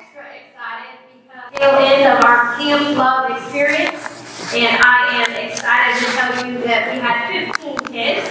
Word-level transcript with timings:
extra 0.00 0.24
excited 0.32 0.96
because 1.12 1.58
tail 1.58 1.76
end 1.76 2.08
of 2.08 2.24
our 2.24 2.56
Camp 2.56 2.96
Love 2.96 3.30
experience, 3.36 4.54
and 4.54 4.80
I 4.80 5.20
am 5.20 5.30
excited 5.44 6.00
to 6.00 6.12
tell 6.16 6.46
you 6.46 6.58
that 6.64 6.92
we 6.92 7.00
had 7.00 7.28
15 7.52 7.92
kids. 7.92 8.24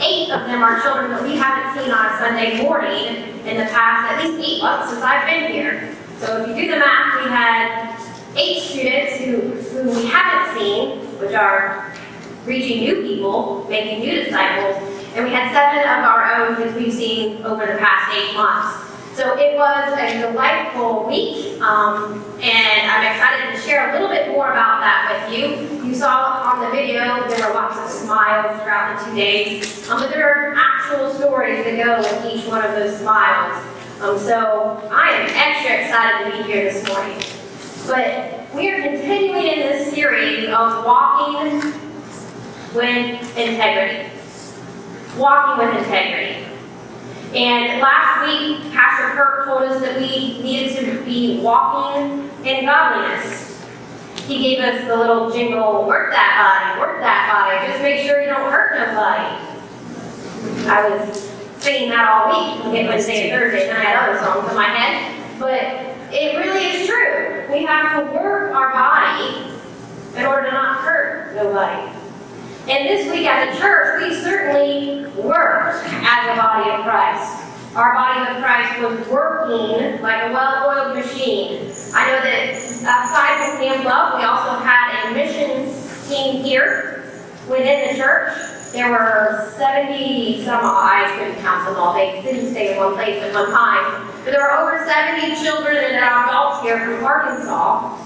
Eight 0.00 0.30
of 0.30 0.46
them 0.46 0.62
are 0.62 0.80
children 0.80 1.10
that 1.10 1.22
we 1.22 1.36
haven't 1.36 1.76
seen 1.76 1.92
on 1.92 2.06
a 2.06 2.18
Sunday 2.18 2.62
morning 2.62 3.36
in 3.44 3.56
the 3.58 3.68
past 3.68 4.12
at 4.12 4.24
least 4.24 4.48
eight 4.48 4.62
months 4.62 4.90
since 4.90 5.02
I've 5.02 5.26
been 5.26 5.52
here. 5.52 5.94
So 6.18 6.42
if 6.42 6.48
you 6.48 6.54
do 6.54 6.72
the 6.72 6.78
math, 6.78 7.22
we 7.22 7.30
had 7.30 8.00
eight 8.36 8.62
students 8.62 9.20
who, 9.20 9.60
who 9.76 9.90
we 9.90 10.06
haven't 10.06 10.58
seen, 10.58 10.98
which 11.20 11.34
are 11.34 11.92
reaching 12.46 12.80
new 12.80 13.02
people, 13.02 13.66
making 13.68 14.00
new 14.00 14.24
disciples, 14.24 14.76
and 15.14 15.24
we 15.24 15.30
had 15.30 15.52
seven 15.52 15.80
of 15.80 16.04
our 16.04 16.34
own 16.34 16.60
that 16.60 16.74
we've 16.74 16.92
seen 16.92 17.42
over 17.44 17.66
the 17.66 17.78
past 17.78 18.16
eight 18.16 18.34
months. 18.34 18.93
So 19.14 19.38
it 19.38 19.56
was 19.56 19.96
a 19.96 20.18
delightful 20.18 21.06
week, 21.06 21.60
um, 21.60 22.20
and 22.42 22.90
I'm 22.90 23.12
excited 23.12 23.54
to 23.54 23.62
share 23.62 23.90
a 23.90 23.92
little 23.92 24.08
bit 24.08 24.26
more 24.32 24.50
about 24.50 24.80
that 24.80 25.28
with 25.30 25.38
you. 25.38 25.86
You 25.86 25.94
saw 25.94 26.52
on 26.52 26.64
the 26.64 26.70
video 26.76 27.28
there 27.28 27.46
were 27.46 27.54
lots 27.54 27.78
of 27.78 27.88
smiles 27.88 28.60
throughout 28.60 28.98
the 28.98 29.04
two 29.04 29.14
days, 29.14 29.88
um, 29.88 30.00
but 30.00 30.10
there 30.10 30.28
are 30.28 30.54
actual 30.56 31.14
stories 31.14 31.64
that 31.64 31.76
go 31.76 31.98
with 31.98 32.34
each 32.34 32.44
one 32.48 32.64
of 32.64 32.72
those 32.72 32.98
smiles. 32.98 33.64
Um, 34.00 34.18
so 34.18 34.82
I 34.90 35.10
am 35.10 35.30
extra 35.30 35.84
excited 35.84 36.32
to 36.32 36.36
be 36.36 36.52
here 36.52 36.72
this 36.72 36.84
morning. 36.88 37.16
But 37.86 38.52
we 38.52 38.68
are 38.72 38.82
continuing 38.82 39.46
in 39.46 39.60
this 39.60 39.94
series 39.94 40.48
of 40.48 40.84
walking 40.84 41.70
with 42.74 43.38
integrity. 43.38 44.10
Walking 45.16 45.68
with 45.68 45.78
integrity. 45.78 46.43
And 47.34 47.80
last 47.80 48.28
week, 48.28 48.72
Pastor 48.72 49.16
Kirk 49.16 49.44
told 49.44 49.62
us 49.62 49.80
that 49.80 49.98
we 49.98 50.40
needed 50.40 50.76
to 50.84 51.04
be 51.04 51.40
walking 51.40 52.30
in 52.44 52.64
godliness. 52.64 53.60
He 54.24 54.38
gave 54.38 54.60
us 54.60 54.86
the 54.86 54.96
little 54.96 55.32
jingle, 55.32 55.84
work 55.84 56.12
that 56.12 56.38
body, 56.38 56.80
work 56.80 57.00
that 57.00 57.28
body, 57.28 57.66
just 57.66 57.82
make 57.82 58.06
sure 58.06 58.20
you 58.20 58.28
don't 58.28 58.52
hurt 58.52 58.78
nobody. 58.78 59.34
I 60.68 60.88
was 60.88 61.28
singing 61.58 61.90
that 61.90 62.08
all 62.08 62.28
week, 62.30 62.66
it 62.66 62.88
Wednesday 62.88 63.30
and 63.30 63.40
Thursday, 63.40 63.68
and 63.68 63.78
I 63.78 63.82
had 63.82 64.08
other 64.08 64.18
songs 64.24 64.48
in 64.48 64.54
my 64.56 64.68
head. 64.68 65.40
But 65.40 66.14
it 66.14 66.36
really 66.36 66.66
is 66.66 66.86
true. 66.86 67.52
We 67.52 67.64
have 67.64 67.98
to 67.98 68.16
work 68.16 68.54
our 68.54 68.72
body 68.72 69.50
in 70.16 70.24
order 70.24 70.50
to 70.50 70.52
not 70.52 70.82
hurt 70.82 71.34
nobody. 71.34 71.90
And 72.70 72.88
this 72.88 73.10
week 73.10 73.26
at 73.26 73.52
the 73.52 73.60
church, 73.60 74.00
we 74.00 74.14
certainly 74.22 74.53
worked 75.16 75.84
as 75.86 76.22
a 76.30 76.36
body 76.40 76.70
of 76.70 76.84
Christ. 76.84 77.44
Our 77.76 77.92
body 77.92 78.30
of 78.30 78.42
Christ 78.42 78.80
was 78.80 79.08
working 79.08 80.00
like 80.00 80.30
a 80.30 80.32
well-oiled 80.32 80.96
machine. 80.96 81.70
I 81.94 82.06
know 82.06 82.20
that 82.22 82.54
aside 82.54 83.50
from 83.50 83.58
Camp 83.58 83.84
Love, 83.84 84.18
we 84.18 84.24
also 84.24 84.62
had 84.62 85.10
a 85.10 85.14
missions 85.14 86.08
team 86.08 86.44
here 86.44 87.12
within 87.48 87.88
the 87.88 87.98
church. 87.98 88.32
There 88.72 88.90
were 88.90 89.52
70 89.56 90.44
some 90.44 90.60
I 90.62 91.14
couldn't 91.18 91.40
count 91.42 91.66
them 91.66 91.76
all. 91.76 91.94
They 91.94 92.22
didn't 92.22 92.50
stay 92.50 92.72
in 92.72 92.78
one 92.78 92.94
place 92.94 93.22
at 93.22 93.32
one 93.32 93.50
time. 93.50 94.10
But 94.24 94.32
there 94.32 94.40
were 94.40 94.52
over 94.52 94.84
70 94.84 95.42
children 95.44 95.76
and 95.76 95.96
adults 95.96 96.62
here 96.62 96.78
from 96.78 97.04
Arkansas. 97.04 97.96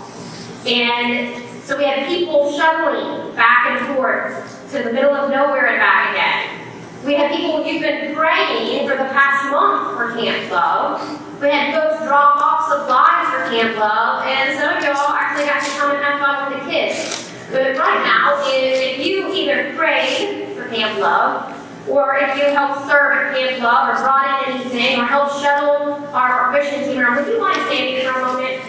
And 0.66 1.42
so 1.64 1.76
we 1.76 1.84
had 1.84 2.08
people 2.08 2.52
shuttling 2.52 3.34
back 3.36 3.66
and 3.68 3.96
forth 3.96 4.70
to 4.72 4.82
the 4.82 4.92
middle 4.92 5.14
of 5.14 5.30
nowhere 5.30 5.66
and 5.66 5.78
back 5.78 6.10
again. 6.10 6.57
We 7.04 7.14
had 7.14 7.30
people 7.34 7.62
who've 7.62 7.80
been 7.80 8.14
praying 8.14 8.88
for 8.88 8.96
the 8.96 9.08
past 9.14 9.50
month 9.50 9.96
for 9.96 10.20
Camp 10.20 10.50
Love. 10.50 11.00
We 11.40 11.48
had 11.48 11.72
folks 11.72 12.04
drop 12.04 12.36
off 12.40 12.66
supplies 12.68 13.26
for 13.30 13.48
Camp 13.54 13.78
Love, 13.78 14.26
and 14.26 14.58
some 14.58 14.76
of 14.76 14.82
y'all 14.82 15.14
actually 15.14 15.46
got 15.46 15.62
to 15.62 15.70
come 15.78 15.90
and 15.92 16.02
have 16.02 16.18
fun 16.18 16.52
with 16.52 16.64
the 16.64 16.70
kids. 16.70 17.30
But 17.52 17.78
right 17.78 18.02
now, 18.02 18.42
if 18.44 18.98
you 19.06 19.32
either 19.32 19.74
prayed 19.76 20.56
for 20.56 20.68
Camp 20.68 20.98
Love, 20.98 21.54
or 21.88 22.16
if 22.18 22.36
you 22.36 22.44
helped 22.44 22.86
serve 22.88 23.16
at 23.16 23.36
Camp 23.36 23.62
Love, 23.62 23.88
or 23.96 24.02
brought 24.02 24.48
in 24.48 24.54
anything, 24.54 24.98
or 24.98 25.04
helped 25.04 25.40
shuttle 25.40 26.04
our 26.12 26.50
mission 26.52 26.82
team 26.84 26.98
around, 26.98 27.16
would 27.16 27.26
you 27.32 27.40
mind 27.40 27.62
standing 27.68 28.02
for 28.04 28.18
a 28.18 28.26
moment? 28.26 28.62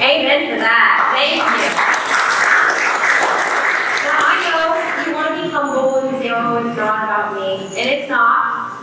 Amen 0.00 0.52
for 0.52 0.58
that. 0.60 1.12
Thank 1.16 1.42
you. 1.44 1.90
Now 4.06 4.16
I 4.24 4.34
know 4.48 4.64
you 5.06 5.12
want 5.14 5.28
to 5.28 5.42
be 5.42 5.48
humble 5.48 6.10
and 6.66 6.74
say, 6.76 6.82
"Oh, 6.82 6.86
it's 6.86 7.00
not 7.00 7.04
about 7.04 7.34
me," 7.34 7.80
and 7.80 7.90
it's 7.90 8.08
not. 8.08 8.76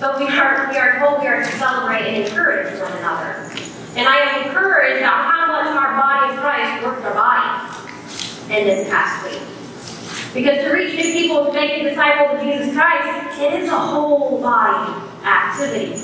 But 0.00 0.18
we 0.18 0.26
are 0.26 0.68
we 0.70 0.78
are 0.78 0.98
told 0.98 1.20
we 1.20 1.28
are 1.28 1.42
to 1.42 1.50
celebrate 1.58 2.06
and 2.06 2.26
encourage 2.26 2.80
one 2.80 2.92
another. 2.98 3.50
And 3.94 4.08
I 4.08 4.16
am 4.16 4.46
encouraged 4.46 4.98
about 4.98 5.30
how 5.30 5.46
much 5.52 5.76
our 5.76 5.96
body 6.00 6.34
of 6.34 6.40
Christ 6.40 6.84
worked 6.84 7.04
our 7.04 7.14
body 7.14 7.82
in 8.50 8.66
this 8.66 8.88
past 8.88 9.24
week. 9.24 9.42
Because 10.34 10.64
to 10.64 10.72
reach 10.72 10.96
new 10.96 11.12
people, 11.12 11.46
to 11.46 11.52
make 11.52 11.82
disciples 11.82 12.40
of 12.40 12.42
Jesus 12.42 12.74
Christ, 12.74 13.38
it 13.38 13.62
is 13.62 13.68
a 13.68 13.78
whole 13.78 14.40
body 14.40 14.92
activity. 15.24 16.00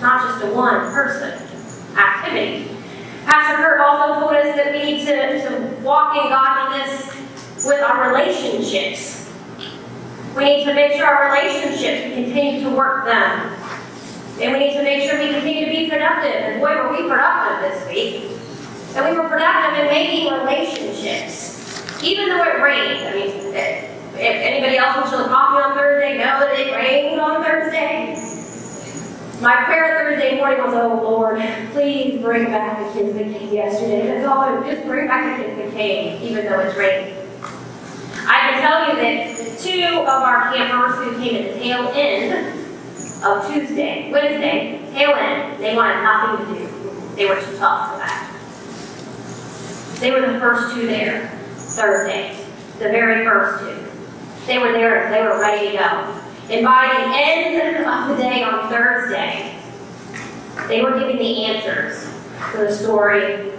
Not 0.00 0.22
just 0.22 0.44
a 0.44 0.54
one 0.54 0.92
person 0.92 1.32
activity. 1.98 2.76
Pastor 3.26 3.56
Kurt 3.56 3.80
also 3.80 4.20
told 4.20 4.34
us 4.34 4.56
that 4.56 4.72
we 4.72 4.84
need 4.84 5.04
to, 5.06 5.48
to 5.48 5.82
walk 5.82 6.16
in 6.16 6.30
godliness 6.30 7.06
with 7.66 7.82
our 7.82 8.08
relationships. 8.08 9.19
We 10.36 10.44
need 10.44 10.64
to 10.64 10.74
make 10.74 10.92
sure 10.92 11.06
our 11.06 11.34
relationships, 11.34 12.14
continue 12.14 12.62
to 12.64 12.76
work 12.76 13.04
them. 13.04 13.52
And 14.40 14.52
we 14.52 14.58
need 14.58 14.74
to 14.74 14.82
make 14.82 15.08
sure 15.08 15.18
we 15.18 15.32
continue 15.32 15.66
to 15.66 15.70
be 15.70 15.88
productive. 15.90 16.32
And 16.32 16.60
boy, 16.60 16.76
were 16.76 16.90
we 16.92 17.08
productive 17.08 17.70
this 17.70 17.88
week. 17.88 18.30
And 18.96 19.04
we 19.10 19.20
were 19.20 19.28
productive 19.28 19.84
in 19.84 19.86
making 19.90 20.32
relationships. 20.32 22.02
Even 22.02 22.28
though 22.28 22.42
it 22.44 22.62
rained. 22.62 23.08
I 23.08 23.14
mean, 23.14 23.30
if 23.54 24.16
anybody 24.16 24.76
else 24.76 24.96
went 24.96 25.10
to 25.10 25.16
the 25.18 25.24
coffee 25.24 25.62
on 25.62 25.76
Thursday, 25.76 26.18
know 26.18 26.40
that 26.40 26.58
it 26.58 26.74
rained 26.74 27.20
on 27.20 27.42
Thursday. 27.44 28.14
My 29.40 29.64
prayer 29.64 29.98
Thursday 29.98 30.36
morning 30.36 30.58
was, 30.62 30.74
oh 30.74 31.02
Lord, 31.02 31.40
please 31.72 32.20
bring 32.20 32.44
back 32.46 32.78
the 32.78 32.92
kids 32.92 33.14
that 33.14 33.24
came 33.24 33.52
yesterday. 33.52 34.06
That's 34.06 34.26
all 34.26 34.40
I 34.40 34.70
just 34.70 34.86
bring 34.86 35.06
back 35.06 35.38
the 35.38 35.44
kids 35.44 35.56
that 35.56 35.72
came, 35.72 36.22
even 36.22 36.44
though 36.44 36.60
it's 36.60 36.76
raining. 36.76 37.16
I 38.26 38.50
can 38.50 38.60
tell 38.60 38.88
you 38.88 38.96
that 38.96 39.29
two 39.62 40.00
of 40.00 40.08
our 40.08 40.52
campers 40.52 40.96
who 40.96 41.22
came 41.22 41.36
at 41.36 41.54
the 41.54 41.60
tail 41.60 41.90
end 41.94 42.58
of 43.24 43.46
Tuesday, 43.46 44.10
Wednesday, 44.10 44.80
tail 44.92 45.10
end, 45.10 45.62
they 45.62 45.76
wanted 45.76 46.02
nothing 46.02 46.46
to 46.46 46.60
do. 46.60 47.16
They 47.16 47.26
were 47.26 47.36
too 47.36 47.56
tough 47.58 47.92
for 47.92 47.98
that. 47.98 48.26
They 50.00 50.10
were 50.10 50.32
the 50.32 50.38
first 50.40 50.74
two 50.74 50.86
there, 50.86 51.28
Thursday, 51.56 52.34
the 52.78 52.88
very 52.88 53.24
first 53.24 53.62
two. 53.62 54.46
They 54.46 54.58
were 54.58 54.72
there, 54.72 55.10
they 55.10 55.22
were 55.22 55.38
ready 55.38 55.72
to 55.72 55.76
go. 55.76 56.20
And 56.50 56.64
by 56.64 56.88
the 56.88 57.04
end 57.14 57.86
of 57.86 58.16
the 58.16 58.22
day 58.22 58.42
on 58.42 58.70
Thursday, 58.70 59.56
they 60.68 60.80
were 60.80 60.98
giving 60.98 61.18
the 61.18 61.44
answers 61.44 62.10
to 62.52 62.58
the 62.58 62.72
story 62.72 63.50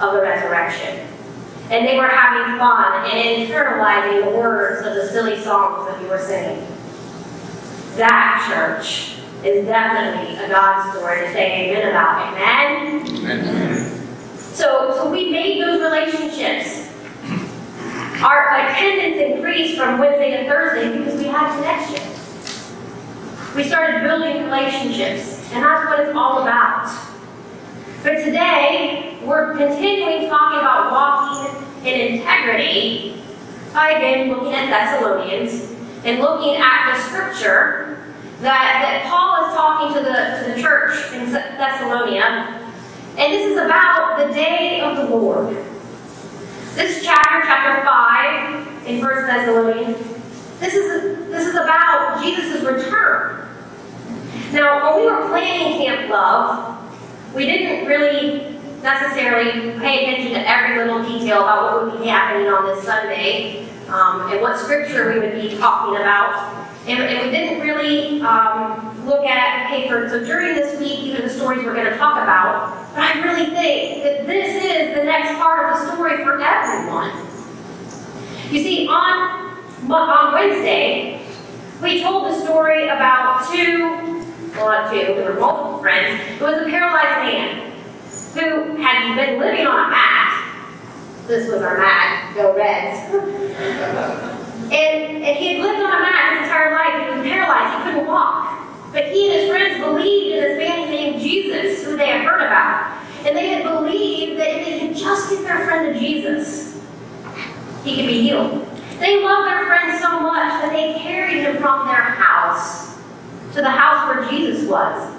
of 0.00 0.14
the 0.14 0.22
resurrection. 0.22 1.01
And 1.72 1.88
they 1.88 1.96
were 1.96 2.06
having 2.06 2.58
fun 2.58 3.10
and 3.10 3.48
internalizing 3.48 4.26
the 4.26 4.36
words 4.36 4.86
of 4.86 4.94
the 4.94 5.06
silly 5.06 5.40
songs 5.40 5.88
that 5.88 6.02
we 6.02 6.06
were 6.06 6.18
singing. 6.18 6.66
That 7.96 8.46
church 8.46 9.16
is 9.42 9.64
definitely 9.64 10.36
a 10.36 10.50
God 10.50 10.92
story 10.92 11.22
to 11.22 11.32
say 11.32 11.70
amen 11.70 11.88
about. 11.88 12.30
Amen? 12.30 13.06
Amen. 13.06 14.06
So, 14.36 14.92
so 14.96 15.10
we 15.10 15.30
made 15.30 15.62
those 15.62 15.80
relationships. 15.80 16.92
Our 18.22 18.50
attendance 18.50 19.34
increased 19.34 19.78
from 19.78 19.98
Wednesday 19.98 20.42
to 20.42 20.48
Thursday 20.50 20.98
because 20.98 21.18
we 21.18 21.28
had 21.28 21.56
connection. 21.56 22.06
We 23.56 23.64
started 23.64 24.02
building 24.02 24.44
relationships, 24.44 25.50
and 25.52 25.64
that's 25.64 25.86
what 25.86 26.00
it's 26.00 26.14
all 26.14 26.42
about. 26.42 26.94
But 28.02 28.24
today, 28.24 29.18
we're 29.24 29.56
continuing 29.56 30.28
talking 30.28 30.58
about 30.58 30.92
walking 30.92 31.61
in 31.84 32.18
integrity 32.18 33.22
by 33.72 33.92
again 33.92 34.28
looking 34.28 34.52
at 34.52 34.70
Thessalonians 34.70 35.72
and 36.04 36.20
looking 36.20 36.56
at 36.56 36.92
the 36.92 37.00
scripture 37.02 38.12
that, 38.40 38.82
that 38.82 39.06
Paul 39.06 39.46
is 39.46 39.54
talking 39.54 39.96
to 39.96 40.00
the, 40.00 40.44
to 40.44 40.54
the 40.54 40.60
church 40.60 41.12
in 41.12 41.32
Thessalonia. 41.32 42.60
And 43.16 43.32
this 43.32 43.50
is 43.52 43.58
about 43.58 44.18
the 44.18 44.34
day 44.34 44.80
of 44.80 44.96
the 44.96 45.14
Lord. 45.14 45.54
This 46.74 47.04
chapter, 47.04 47.46
chapter 47.46 47.84
5 47.84 48.86
in 48.86 49.00
1 49.00 49.26
Thessalonians, 49.26 49.98
this 50.58 50.74
is, 50.74 51.28
this 51.28 51.46
is 51.46 51.54
about 51.54 52.22
Jesus' 52.22 52.62
return. 52.62 53.48
Now, 54.52 54.96
when 54.96 55.04
we 55.04 55.10
were 55.10 55.28
planning 55.28 55.84
Camp 55.84 56.10
Love, 56.10 57.34
we 57.34 57.46
didn't 57.46 57.86
really 57.86 58.58
necessarily 58.82 59.78
pay 59.78 60.04
attention 60.04 60.32
to 60.32 60.48
every 60.48 60.76
little 60.76 61.02
detail 61.02 61.42
about 61.42 61.72
what 61.72 61.92
would 61.92 62.02
be 62.02 62.08
happening 62.08 62.48
on 62.48 62.66
this 62.66 62.84
Sunday 62.84 63.68
um, 63.88 64.32
and 64.32 64.40
what 64.40 64.58
scripture 64.58 65.12
we 65.12 65.20
would 65.20 65.40
be 65.40 65.56
talking 65.56 65.96
about. 65.96 66.58
And, 66.88 67.00
and 67.00 67.26
we 67.26 67.30
didn't 67.30 67.60
really 67.60 68.20
um, 68.22 69.06
look 69.06 69.24
at, 69.24 69.66
okay, 69.66 69.88
for, 69.88 70.08
so 70.08 70.24
during 70.24 70.56
this 70.56 70.80
week, 70.80 71.04
these 71.04 71.18
are 71.18 71.22
the 71.22 71.30
stories 71.30 71.64
we're 71.64 71.74
going 71.74 71.90
to 71.90 71.96
talk 71.96 72.20
about. 72.20 72.92
But 72.94 73.04
I 73.04 73.22
really 73.22 73.54
think 73.54 74.02
that 74.02 74.26
this 74.26 74.62
is 74.62 74.96
the 74.96 75.04
next 75.04 75.38
part 75.38 75.72
of 75.72 75.80
the 75.80 75.94
story 75.94 76.16
for 76.24 76.40
everyone. 76.40 77.12
You 78.50 78.62
see, 78.62 78.88
on, 78.88 79.56
on 79.90 80.32
Wednesday, 80.32 81.24
we 81.80 82.02
told 82.02 82.32
the 82.32 82.40
story 82.40 82.88
about 82.88 83.48
two, 83.52 84.24
well, 84.56 84.66
not 84.66 84.92
two, 84.92 84.98
there 84.98 85.32
were 85.32 85.40
multiple 85.40 85.78
friends. 85.78 86.20
It 86.32 86.42
was 86.42 86.62
a 86.62 86.64
paralyzed 86.64 87.32
man 87.32 87.71
who 88.34 88.76
had 88.76 89.14
been 89.16 89.38
living 89.38 89.66
on 89.66 89.86
a 89.86 89.90
mat. 89.90 90.38
This 91.26 91.50
was 91.50 91.62
our 91.62 91.78
mat, 91.78 92.34
go 92.34 92.56
Reds. 92.56 92.98
And, 94.72 95.22
and 95.22 95.36
he 95.36 95.54
had 95.54 95.62
lived 95.62 95.80
on 95.80 95.92
a 95.92 96.00
mat 96.00 96.38
his 96.38 96.48
entire 96.48 96.72
life. 96.72 97.02
He 97.02 97.18
was 97.18 97.26
paralyzed. 97.26 97.76
He 97.76 97.90
couldn't 97.90 98.06
walk. 98.06 98.58
But 98.92 99.06
he 99.06 99.30
and 99.30 99.40
his 99.40 99.50
friends 99.50 99.80
believed 99.84 100.34
in 100.34 100.40
this 100.40 100.58
man 100.58 100.90
named 100.90 101.20
Jesus, 101.20 101.84
who 101.84 101.96
they 101.96 102.06
had 102.06 102.24
heard 102.24 102.40
about. 102.40 102.98
And 103.24 103.36
they 103.36 103.48
had 103.50 103.64
believed 103.64 104.40
that 104.40 104.48
if 104.48 104.66
they 104.66 104.88
could 104.88 104.96
just 104.96 105.30
get 105.30 105.42
their 105.44 105.64
friend 105.64 105.94
to 105.94 106.00
Jesus, 106.00 106.82
he 107.84 107.96
could 107.96 108.06
be 108.06 108.22
healed. 108.22 108.66
They 108.98 109.22
loved 109.22 109.48
their 109.48 109.66
friend 109.66 109.98
so 110.00 110.20
much 110.20 110.62
that 110.62 110.72
they 110.72 110.98
carried 111.00 111.38
him 111.38 111.56
from 111.58 111.86
their 111.86 112.02
house 112.02 112.96
to 113.54 113.60
the 113.60 113.70
house 113.70 114.08
where 114.08 114.28
Jesus 114.30 114.68
was. 114.68 115.11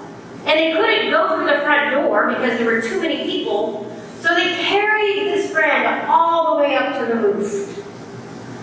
And 0.46 0.60
they 0.60 0.72
couldn't 0.74 1.12
go 1.12 1.36
through 1.36 1.46
the 1.46 1.62
front 1.62 1.92
door 1.92 2.28
because 2.28 2.58
there 2.58 2.66
were 2.66 2.82
too 2.82 3.02
many 3.02 3.24
people. 3.24 3.90
So 4.20 4.36
they 4.36 4.54
carried 4.56 5.28
this 5.28 5.52
friend 5.52 6.06
all 6.08 6.56
the 6.56 6.64
way 6.64 6.76
up 6.76 7.00
to 7.00 7.06
the 7.06 7.16
roof 7.16 7.74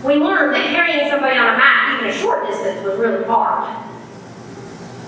we 0.05 0.15
learned 0.15 0.55
that 0.55 0.67
carrying 0.71 1.11
somebody 1.11 1.37
on 1.37 1.55
a 1.55 1.59
mat, 1.59 2.01
even 2.01 2.11
a 2.11 2.13
short 2.13 2.47
distance, 2.47 2.83
was 2.85 2.99
really 2.99 3.25
hard. 3.25 3.87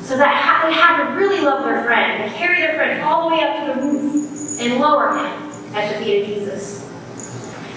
So 0.02 0.18
that 0.18 0.66
they 0.66 0.74
had 0.74 1.04
to 1.04 1.16
really 1.16 1.40
love 1.40 1.64
their 1.64 1.82
friend, 1.84 2.22
and 2.22 2.34
carry 2.34 2.60
their 2.60 2.74
friend 2.74 3.02
all 3.02 3.30
the 3.30 3.36
way 3.36 3.42
up 3.42 3.60
to 3.60 3.72
the 3.72 3.86
roof 3.86 4.60
and 4.60 4.80
lower 4.80 5.16
him 5.16 5.50
at 5.74 5.92
the 5.92 6.04
feet 6.04 6.22
of 6.22 6.28
Jesus. 6.28 6.80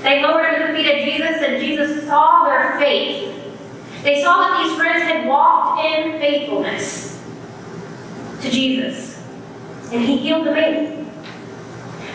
They 0.02 0.22
lowered 0.22 0.54
him 0.54 0.62
at 0.62 0.72
the 0.72 0.78
feet 0.78 0.92
of 0.92 1.06
Jesus, 1.06 1.42
and 1.42 1.62
Jesus 1.62 2.06
saw 2.06 2.44
their 2.44 2.78
faith. 2.80 3.32
They 4.04 4.22
saw 4.22 4.40
that 4.40 4.64
these 4.64 4.76
friends 4.76 5.04
had 5.04 5.26
walked 5.26 5.86
in 5.86 6.20
faithfulness 6.20 7.15
to 8.46 8.52
Jesus, 8.52 9.22
and 9.92 10.02
he 10.02 10.18
healed 10.18 10.46
the 10.46 10.52
man. 10.52 11.06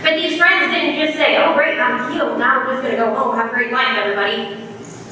But 0.02 0.14
these 0.14 0.38
friends 0.38 0.72
didn't 0.72 1.06
just 1.06 1.18
say, 1.18 1.36
Oh, 1.36 1.54
great, 1.54 1.78
I'm 1.78 2.12
healed. 2.12 2.38
Now 2.38 2.60
I'm 2.60 2.66
just 2.70 2.82
going 2.82 2.96
to 2.96 3.02
go 3.02 3.14
home. 3.14 3.36
Have 3.36 3.50
a 3.50 3.54
great 3.54 3.72
life, 3.72 3.98
everybody. 3.98 4.56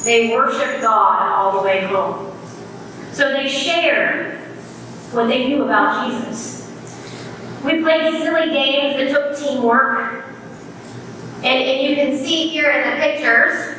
They 0.05 0.35
worshiped 0.35 0.81
God 0.81 1.33
all 1.33 1.59
the 1.59 1.67
way 1.67 1.85
home. 1.85 2.33
So 3.13 3.33
they 3.33 3.49
shared 3.49 4.39
what 5.13 5.27
they 5.27 5.49
knew 5.49 5.65
about 5.65 6.09
Jesus. 6.09 6.71
We 7.65 7.83
played 7.83 8.23
silly 8.23 8.51
games 8.51 8.97
that 8.97 9.11
took 9.11 9.37
teamwork. 9.37 10.25
And, 11.39 11.47
and 11.47 11.89
you 11.89 11.97
can 11.97 12.19
see 12.25 12.49
here 12.49 12.71
in 12.71 12.91
the 12.91 12.97
pictures, 12.97 13.77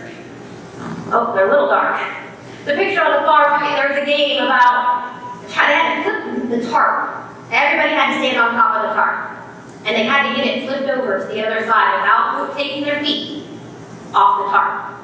oh, 1.08 1.34
they're 1.34 1.48
a 1.48 1.52
little 1.52 1.68
dark. 1.68 2.00
The 2.66 2.74
picture 2.74 3.02
on 3.02 3.14
the 3.14 3.26
far 3.26 3.48
right, 3.48 3.76
there's 3.78 4.04
a 4.04 4.06
game 4.06 4.44
about 4.44 5.20
had 5.52 6.04
to 6.04 6.40
flip 6.40 6.50
the 6.50 6.70
tarp. 6.70 7.29
Everybody 7.52 7.94
had 7.94 8.14
to 8.14 8.20
stand 8.20 8.38
on 8.38 8.52
top 8.52 8.76
of 8.78 8.90
the 8.90 8.96
tarp. 8.96 9.36
And 9.86 9.96
they 9.96 10.04
had 10.04 10.30
to 10.30 10.36
get 10.36 10.46
it 10.46 10.68
flipped 10.68 10.90
over 10.90 11.20
to 11.20 11.26
the 11.34 11.46
other 11.46 11.66
side 11.66 12.02
without 12.02 12.56
taking 12.56 12.84
their 12.84 13.02
feet 13.04 13.46
off 14.14 14.46
the 14.46 14.52
tarp 14.52 15.00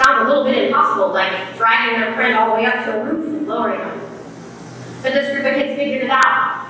sounds 0.00 0.24
a 0.24 0.28
little 0.28 0.44
bit 0.44 0.66
impossible, 0.66 1.12
like 1.12 1.56
dragging 1.56 2.00
their 2.00 2.14
friend 2.14 2.34
all 2.34 2.50
the 2.50 2.62
way 2.62 2.66
up 2.66 2.84
to 2.86 2.92
the 2.92 3.04
roof 3.04 3.26
and 3.26 3.46
lowering 3.46 3.80
them. 3.80 4.00
But 5.02 5.12
this 5.12 5.32
group 5.32 5.44
of 5.44 5.54
kids 5.54 5.76
figured 5.76 6.04
it 6.04 6.10
out. 6.10 6.68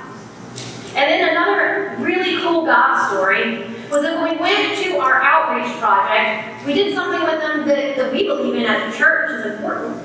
And 0.97 1.11
then 1.11 1.31
another 1.31 1.97
really 2.00 2.43
cool 2.43 2.67
God 2.67 3.08
story 3.08 3.69
was 3.91 4.02
that 4.02 4.20
when 4.20 4.32
we 4.32 4.41
went 4.41 4.79
to 4.79 4.99
our 4.99 5.23
outreach 5.23 5.73
project, 5.79 6.67
we 6.67 6.75
did 6.75 6.94
something 6.94 7.20
with 7.20 7.41
them 7.41 7.67
that, 7.69 7.97
that 7.97 8.12
we 8.12 8.26
believe 8.26 8.55
in 8.55 8.64
as 8.64 8.93
a 8.93 8.99
church 8.99 9.31
is 9.31 9.55
important. 9.55 9.97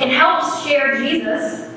It 0.00 0.10
helps 0.10 0.64
share 0.64 0.96
Jesus. 0.96 1.67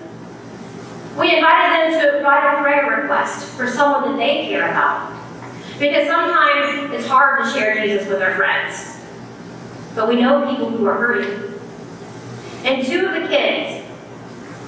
We 1.18 1.36
invited 1.36 1.94
them 1.94 2.02
to 2.02 2.24
write 2.24 2.58
a 2.58 2.62
prayer 2.62 3.02
request 3.02 3.46
for 3.58 3.68
someone 3.68 4.12
that 4.12 4.18
they 4.18 4.48
care 4.48 4.70
about. 4.70 5.12
Because 5.78 6.08
sometimes 6.08 6.94
it's 6.94 7.08
hard 7.08 7.44
to 7.44 7.52
share 7.52 7.76
Jesus 7.76 8.08
with 8.08 8.22
our 8.22 8.36
friends. 8.36 8.98
But 9.94 10.08
we 10.08 10.22
know 10.22 10.50
people 10.50 10.70
who 10.70 10.86
are 10.86 10.96
hurting. 10.96 11.60
And 12.64 12.86
two 12.86 13.08
of 13.08 13.14
the 13.14 13.28
kids 13.28 13.88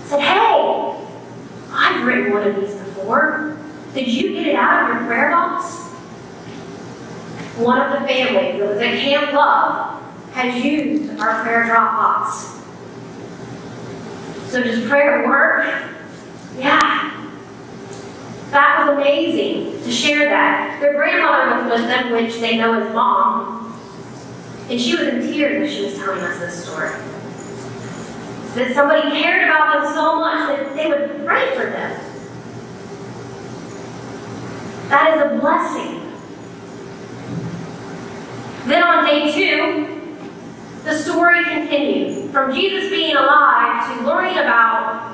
said, 0.05 0.19
Hey, 0.19 0.99
I've 1.71 2.05
written 2.05 2.33
one 2.33 2.47
of 2.47 2.55
these 2.55 2.75
before. 2.75 3.57
Did 3.93 4.07
you 4.07 4.33
get 4.33 4.47
it 4.47 4.55
out 4.55 4.89
of 4.89 4.97
your 4.97 5.07
prayer 5.07 5.31
box? 5.31 5.79
One 7.57 7.79
of 7.79 8.01
the 8.01 8.07
families 8.07 8.59
that 8.59 8.67
was 8.67 8.79
at 8.79 8.99
Camp 8.99 9.31
Love 9.31 10.01
has 10.33 10.63
used 10.63 11.19
our 11.19 11.43
prayer 11.43 11.65
drop 11.65 11.93
box. 11.93 12.59
So 14.51 14.61
does 14.63 14.87
prayer 14.87 15.27
work? 15.27 15.93
Yeah. 16.57 17.29
That 18.51 18.85
was 18.85 18.97
amazing 18.97 19.83
to 19.83 19.91
share 19.91 20.29
that. 20.29 20.79
Their 20.79 20.93
grandmother 20.93 21.63
was 21.63 21.79
with 21.79 21.87
them, 21.87 22.11
which 22.11 22.39
they 22.39 22.57
know 22.57 22.81
as 22.81 22.93
mom, 22.93 23.79
and 24.69 24.79
she 24.79 24.95
was 24.95 25.07
in 25.07 25.21
tears 25.21 25.59
when 25.59 25.69
she 25.69 25.85
was 25.85 25.95
telling 25.95 26.21
us 26.21 26.37
this 26.39 26.63
story. 26.63 26.89
That 28.53 28.75
somebody 28.75 29.09
cared 29.09 29.49
about 29.49 29.81
them 29.81 29.93
so 29.95 30.19
much 30.19 30.47
that 30.49 30.75
they 30.75 30.87
would 30.87 31.25
pray 31.25 31.55
for 31.55 31.65
them. 31.65 31.99
That 34.89 35.17
is 35.17 35.21
a 35.23 35.39
blessing. 35.39 36.01
Then 38.67 38.83
on 38.83 39.05
day 39.05 39.31
two, 39.33 40.15
the 40.83 40.95
story 40.95 41.43
continued 41.43 42.29
from 42.29 42.53
Jesus 42.53 42.91
being 42.91 43.15
alive 43.15 43.97
to 43.97 44.05
learning 44.05 44.37
about 44.37 45.12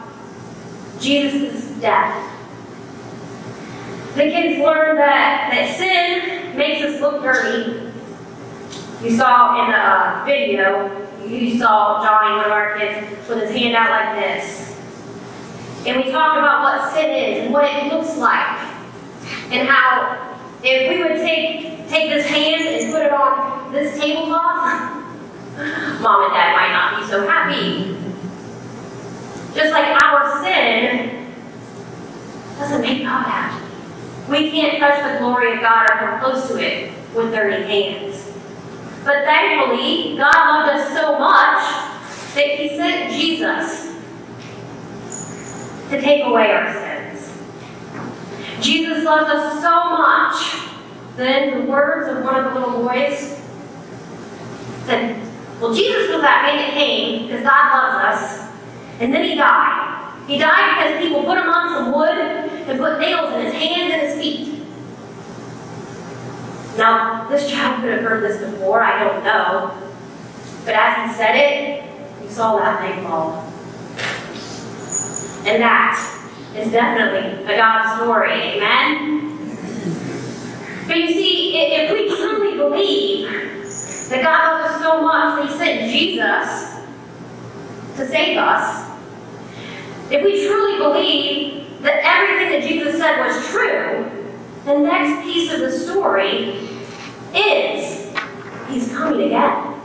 Jesus' 1.01 1.69
death. 1.79 2.25
The 4.15 4.23
kids 4.23 4.59
learned 4.59 4.99
that, 4.99 5.49
that 5.51 5.77
sin 5.77 6.57
makes 6.57 6.81
us 6.81 6.99
look 6.99 7.23
dirty 7.23 7.89
you 9.01 9.15
saw 9.15 9.63
in 9.63 9.71
the 9.71 9.77
uh, 9.77 10.25
video, 10.25 11.07
you 11.25 11.57
saw 11.57 12.03
Johnny, 12.03 12.35
one 12.35 12.45
of 12.45 12.51
our 12.51 12.77
kids, 12.77 13.29
with 13.29 13.43
his 13.43 13.51
hand 13.51 13.73
out 13.73 13.89
like 13.89 14.19
this. 14.19 14.77
And 15.87 16.03
we 16.03 16.11
talked 16.11 16.37
about 16.37 16.63
what 16.63 16.93
sin 16.93 17.09
is 17.09 17.45
and 17.45 17.53
what 17.53 17.63
it 17.63 17.93
looks 17.93 18.17
like. 18.17 18.57
And 19.51 19.69
how 19.69 20.35
if 20.63 20.89
we 20.89 21.01
would 21.01 21.21
take, 21.21 21.87
take 21.87 22.09
this 22.09 22.25
hand 22.25 22.61
and 22.61 22.91
put 22.91 23.03
it 23.03 23.13
on 23.13 23.71
this 23.71 23.97
tablecloth, 23.97 24.91
mom 26.01 26.23
and 26.25 26.33
dad 26.33 26.55
might 26.57 26.73
not 26.73 26.99
be 26.99 27.07
so 27.07 27.25
happy. 27.25 27.95
Just 29.53 29.71
like 29.71 29.87
our 29.87 30.43
sin 30.43 31.33
doesn't 32.57 32.81
make 32.81 33.03
God 33.03 33.25
happy. 33.25 33.65
We 34.29 34.51
can't 34.51 34.79
touch 34.79 35.11
the 35.11 35.19
glory 35.19 35.55
of 35.55 35.61
God 35.61 35.89
or 35.89 35.95
come 35.97 36.19
close 36.19 36.47
to 36.49 36.57
it 36.57 36.93
with 37.15 37.33
dirty 37.33 37.63
hands. 37.63 38.25
But 39.03 39.23
thankfully, 39.25 40.15
God 40.17 40.67
loved 40.67 40.79
us 40.79 40.93
so 40.93 41.17
much 41.17 41.89
that 42.35 42.57
He 42.57 42.77
sent 42.77 43.11
Jesus 43.11 43.95
to 45.89 45.99
take 45.99 46.25
away 46.25 46.51
our 46.51 46.71
sins. 46.71 47.33
Jesus 48.61 49.03
loves 49.03 49.29
us 49.31 49.61
so 49.61 49.89
much 49.89 50.69
that 51.15 51.47
in 51.47 51.59
the 51.59 51.71
words 51.71 52.07
of 52.07 52.23
one 52.23 52.35
of 52.35 52.53
the 52.53 52.59
little 52.59 52.83
boys 52.83 53.41
said, 54.85 55.19
Well, 55.59 55.73
Jesus 55.73 56.11
was 56.11 56.21
that 56.21 56.43
man 56.43 56.57
that 56.57 56.73
came 56.73 57.27
because 57.27 57.43
God 57.43 57.71
loves 57.73 58.21
us, 58.21 58.48
and 58.99 59.13
then 59.13 59.23
He 59.23 59.35
died. 59.35 59.89
He 60.29 60.37
died 60.37 60.77
because 60.77 61.03
people 61.03 61.23
put 61.23 61.39
him 61.39 61.49
on 61.49 61.69
some 61.75 61.91
wood 61.91 62.07
and 62.69 62.77
put 62.77 62.99
nails 62.99 63.33
in 63.33 63.45
his 63.45 63.53
hands 63.55 63.93
and 63.93 64.01
his 64.03 64.19
feet. 64.19 64.63
Now, 66.77 67.27
this 67.27 67.49
child 67.49 67.81
could 67.81 67.91
have 67.93 68.01
heard 68.03 68.21
this 68.21 68.39
before, 68.39 68.83
I 68.83 69.03
don't 69.03 69.23
know. 69.23 69.75
But 70.65 70.75
as 70.75 71.09
he 71.09 71.17
said 71.17 71.35
it, 71.35 71.83
he 72.21 72.29
saw 72.29 72.59
that 72.59 72.79
thing 72.79 73.03
fall. 73.05 73.43
And 75.47 75.63
that 75.63 75.97
is 76.55 76.71
definitely 76.71 77.43
a 77.51 77.57
God 77.57 77.97
story. 77.97 78.31
Amen? 78.31 79.25
But 80.85 80.97
you 80.97 81.07
see, 81.07 81.57
if 81.57 81.91
we 81.91 82.07
truly 82.15 82.55
believe 82.55 83.31
that 84.11 84.21
God 84.21 84.61
loves 84.61 84.75
us 84.75 84.81
so 84.83 85.01
much 85.01 85.39
that 85.39 85.49
he 85.49 85.57
sent 85.57 85.91
Jesus 85.91 86.75
to 87.97 88.07
save 88.07 88.37
us, 88.37 88.88
if 90.11 90.23
we 90.23 90.47
truly 90.47 90.77
believe 90.77 91.81
that 91.81 92.01
everything 92.03 92.59
that 92.59 92.67
Jesus 92.67 92.97
said 92.97 93.19
was 93.19 93.47
true, 93.47 94.09
the 94.65 94.77
next 94.79 95.23
piece 95.23 95.51
of 95.53 95.59
the 95.59 95.71
story 95.71 96.69
is 97.33 98.11
He's 98.67 98.91
coming 98.91 99.21
again. 99.27 99.79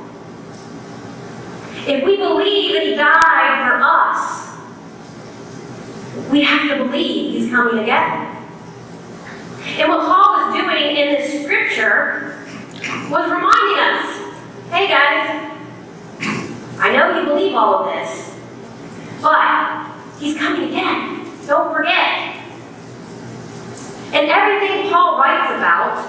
If 1.87 2.05
we 2.05 2.17
believe 2.17 2.73
that 2.75 2.83
He 2.83 2.95
died 2.95 3.69
for 3.69 3.81
us, 3.83 4.51
we 6.31 6.43
have 6.43 6.71
to 6.71 6.85
believe 6.85 7.35
He's 7.35 7.51
coming 7.51 7.79
again. 7.83 8.31
And 9.79 9.89
what 9.89 10.01
Paul 10.01 10.47
was 10.47 10.55
doing 10.55 10.97
in 10.97 11.15
this 11.15 11.43
scripture 11.43 12.47
was 13.11 13.31
reminding 13.31 13.79
us 13.79 14.25
hey 14.75 14.89
guys, 14.89 15.53
I 16.81 16.93
know 16.93 17.21
you 17.21 17.27
believe 17.27 17.55
all 17.55 17.85
of 17.85 17.95
this, 17.95 18.35
but 19.23 19.74
He's 20.25 20.39
coming 20.39 20.71
again. 20.71 21.29
Don't 21.47 21.71
forget. 21.71 22.41
And 24.15 24.31
everything 24.31 24.91
Paul 24.91 25.19
writes 25.19 25.53
about, 25.53 26.01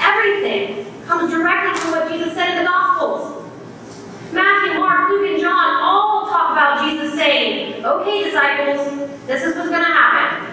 everything, 0.00 0.86
comes 1.06 1.30
directly 1.30 1.78
from 1.78 1.92
what 1.92 2.10
Jesus 2.10 2.34
said 2.34 2.50
in 2.50 2.64
the 2.64 2.68
Gospels. 2.68 3.46
Matthew, 4.32 4.80
Mark, 4.80 5.10
Luke, 5.10 5.30
and 5.30 5.40
John 5.40 5.80
all 5.80 6.26
talk 6.26 6.50
about 6.50 6.90
Jesus 6.90 7.14
saying, 7.14 7.86
Okay, 7.86 8.24
disciples, 8.24 9.08
this 9.28 9.44
is 9.44 9.54
what's 9.54 9.70
going 9.70 9.84
to 9.84 9.92
happen. 9.94 10.52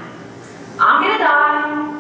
I'm 0.79 1.01
going 1.01 1.17
to 1.17 1.23
die. 1.23 1.97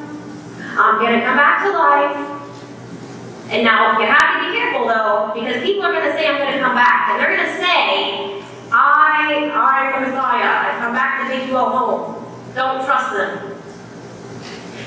I'm 0.77 0.99
going 0.99 1.19
to 1.19 1.25
come 1.25 1.35
back 1.35 1.65
to 1.65 1.71
life. 1.73 3.49
And 3.49 3.63
now 3.63 3.97
you 3.99 4.05
have 4.05 4.37
to 4.37 4.51
be 4.51 4.55
careful 4.55 4.87
though, 4.87 5.31
because 5.33 5.63
people 5.63 5.83
are 5.83 5.93
going 5.93 6.11
to 6.11 6.15
say 6.15 6.27
I'm 6.27 6.37
going 6.37 6.53
to 6.53 6.59
come 6.59 6.75
back. 6.75 7.09
And 7.09 7.19
they're 7.19 7.35
going 7.35 7.49
to 7.49 7.57
say, 7.57 8.43
I, 8.71 9.06
I'm 9.35 10.03
the 10.03 10.09
Messiah. 10.09 10.71
I've 10.71 10.79
come 10.79 10.93
back 10.93 11.29
to 11.29 11.37
take 11.37 11.49
you 11.49 11.57
all 11.57 11.69
home. 11.69 12.53
Don't 12.55 12.85
trust 12.85 13.13
them. 13.13 13.53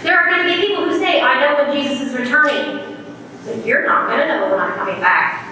There 0.02 0.16
are 0.16 0.30
going 0.30 0.48
to 0.48 0.54
be 0.56 0.66
people 0.66 0.84
who 0.84 0.98
say, 0.98 1.20
I 1.20 1.40
know 1.40 1.64
when 1.64 1.76
Jesus 1.76 2.00
is 2.08 2.14
returning. 2.14 3.04
But 3.44 3.64
you're 3.66 3.86
not 3.86 4.08
going 4.08 4.20
to 4.20 4.28
know 4.28 4.50
when 4.50 4.60
I'm 4.60 4.74
coming 4.74 5.00
back. 5.00 5.46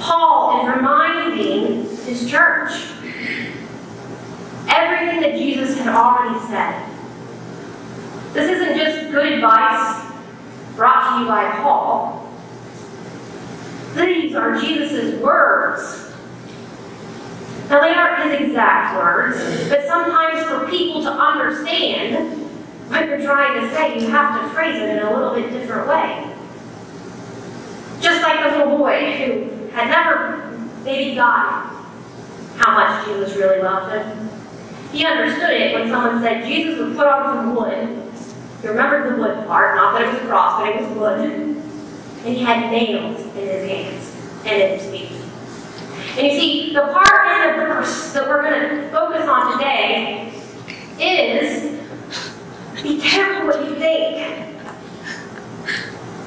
Paul 0.00 0.62
is 0.62 0.76
reminding 0.76 1.88
his 2.04 2.30
church 2.30 2.72
everything 4.68 5.20
that 5.20 5.34
Jesus 5.36 5.78
had 5.78 5.94
already 5.94 6.38
said. 6.46 6.90
This 8.32 8.50
isn't 8.50 8.76
just 8.76 9.12
good 9.12 9.32
advice 9.32 10.12
brought 10.74 11.14
to 11.14 11.20
you 11.20 11.28
by 11.28 11.50
Paul. 11.62 12.28
These 13.94 14.34
are 14.34 14.60
Jesus' 14.60 15.20
words. 15.22 16.03
Now, 17.68 17.80
they 17.80 17.94
aren't 17.94 18.30
his 18.30 18.48
exact 18.48 18.96
words, 18.96 19.68
but 19.68 19.86
sometimes 19.86 20.46
for 20.46 20.68
people 20.68 21.02
to 21.02 21.10
understand 21.10 22.40
what 22.88 23.06
you're 23.06 23.22
trying 23.22 23.60
to 23.60 23.74
say, 23.74 23.98
you 23.98 24.08
have 24.08 24.40
to 24.40 24.48
phrase 24.54 24.76
it 24.76 24.90
in 24.90 24.98
a 24.98 25.10
little 25.10 25.34
bit 25.34 25.50
different 25.50 25.88
way. 25.88 26.30
Just 28.00 28.22
like 28.22 28.44
the 28.44 28.58
little 28.58 28.76
boy 28.76 29.12
who 29.16 29.66
had 29.74 29.88
never 29.88 30.58
maybe 30.84 31.14
got 31.14 31.72
how 32.56 32.74
much 32.74 33.06
Jesus 33.06 33.34
really 33.36 33.62
loved 33.62 33.92
him. 33.92 34.28
He 34.92 35.04
understood 35.04 35.50
it 35.50 35.74
when 35.74 35.88
someone 35.88 36.22
said 36.22 36.46
Jesus 36.46 36.78
would 36.78 36.96
put 36.96 37.06
on 37.06 37.34
some 37.34 37.54
wood. 37.56 38.12
He 38.60 38.68
remembered 38.68 39.12
the 39.12 39.20
wood 39.20 39.46
part, 39.46 39.74
not 39.74 39.98
that 39.98 40.02
it 40.02 40.12
was 40.12 40.22
a 40.22 40.26
cross, 40.26 40.60
but 40.60 40.68
it 40.68 40.80
was 40.80 40.90
wood. 40.96 41.30
And 42.24 42.36
he 42.36 42.42
had 42.42 42.70
nails 42.70 43.20
in 43.20 43.34
his 43.34 43.68
hands 43.68 44.16
and 44.46 44.62
in 44.62 44.78
his 44.78 44.90
feet. 44.90 45.03
And 46.16 46.28
you 46.28 46.38
see, 46.38 46.72
the 46.72 46.80
part 46.80 47.26
in 47.26 47.58
the 47.58 47.66
verse 47.66 48.12
that 48.12 48.28
we're 48.28 48.42
going 48.42 48.82
to 48.82 48.90
focus 48.90 49.26
on 49.26 49.58
today 49.58 50.32
is 51.00 51.80
be 52.80 53.00
careful 53.00 53.48
what 53.48 53.68
you 53.68 53.74
think 53.74 54.56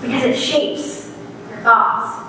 because 0.02 0.24
it 0.24 0.36
shapes 0.36 1.16
your 1.50 1.60
thoughts. 1.60 2.26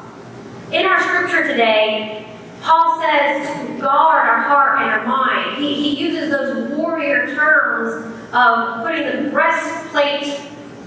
In 0.71 0.87
our 0.87 1.03
scripture 1.03 1.49
today, 1.49 2.29
Paul 2.61 3.01
says 3.01 3.49
to 3.49 3.81
guard 3.81 4.29
our 4.29 4.43
heart 4.43 4.81
and 4.81 4.91
our 4.91 5.05
mind. 5.05 5.57
He, 5.57 5.75
he 5.75 6.01
uses 6.01 6.31
those 6.31 6.71
warrior 6.77 7.35
terms 7.35 8.15
of 8.33 8.85
putting 8.85 9.25
the 9.25 9.31
breastplate 9.31 10.39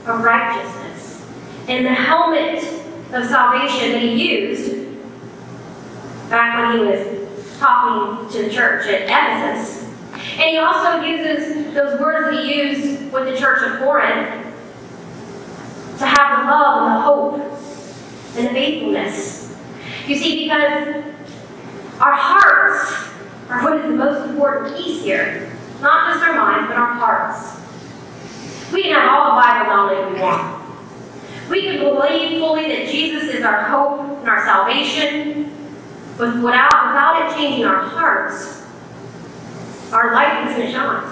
of 0.06 0.22
righteousness 0.22 1.25
and 1.68 1.86
the 1.86 1.94
helmet 1.94 2.63
of 3.12 3.25
salvation 3.25 3.92
that 3.92 4.01
he 4.01 4.38
used 4.38 4.80
back 6.31 6.57
when 6.57 6.79
he 6.79 6.85
was 6.85 7.59
talking 7.59 8.31
to 8.31 8.43
the 8.43 8.50
church 8.50 8.88
at 8.88 9.03
Ephesus. 9.03 9.83
And 10.13 10.50
he 10.50 10.57
also 10.57 11.01
uses 11.01 11.73
those 11.73 12.00
words 12.00 12.33
that 12.33 12.43
he 12.43 12.55
used 12.57 13.11
with 13.11 13.25
the 13.25 13.38
church 13.38 13.61
of 13.63 13.79
Corinth 13.79 14.47
to 16.00 16.05
have 16.05 16.39
the 16.39 16.50
love 16.50 16.77
and 16.81 16.95
the 16.95 17.01
hope 17.01 17.33
and 18.38 18.47
the 18.47 18.51
faithfulness. 18.51 19.55
You 20.07 20.15
see, 20.15 20.43
because 20.43 21.03
our 22.00 22.13
hearts 22.13 23.11
are 23.50 23.63
what 23.63 23.77
is 23.77 23.83
the 23.83 23.97
most 23.97 24.29
important 24.29 24.75
piece 24.77 25.03
here. 25.03 25.51
Not 25.81 26.13
just 26.13 26.25
our 26.25 26.33
minds, 26.33 26.69
but 26.69 26.77
our 26.77 26.93
hearts. 26.93 27.59
We 28.71 28.83
can 28.83 28.93
have 28.93 29.09
all 29.09 29.35
the 29.35 29.41
Bible 29.41 29.69
knowledge 29.69 30.13
we 30.13 30.21
want. 30.21 30.61
We 31.50 31.63
can 31.63 31.79
believe 31.79 32.39
fully 32.39 32.67
that 32.69 32.88
Jesus 32.89 33.23
is 33.23 33.43
our 33.43 33.63
hope 33.63 34.19
and 34.19 34.29
our 34.29 34.45
salvation, 34.45 35.61
but 36.18 36.36
without, 36.36 36.88
without 36.88 37.32
it 37.32 37.36
changing 37.36 37.65
our 37.65 37.84
hearts, 37.84 38.65
our 39.91 40.13
light 40.13 40.48
isn't 40.51 40.72
shine. 40.72 41.03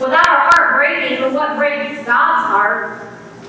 Without 0.00 0.28
our 0.28 0.50
heart 0.50 0.76
breaking, 0.76 1.18
for 1.18 1.30
what 1.30 1.56
breaks 1.56 2.04
God's 2.04 2.46
heart 2.46 3.02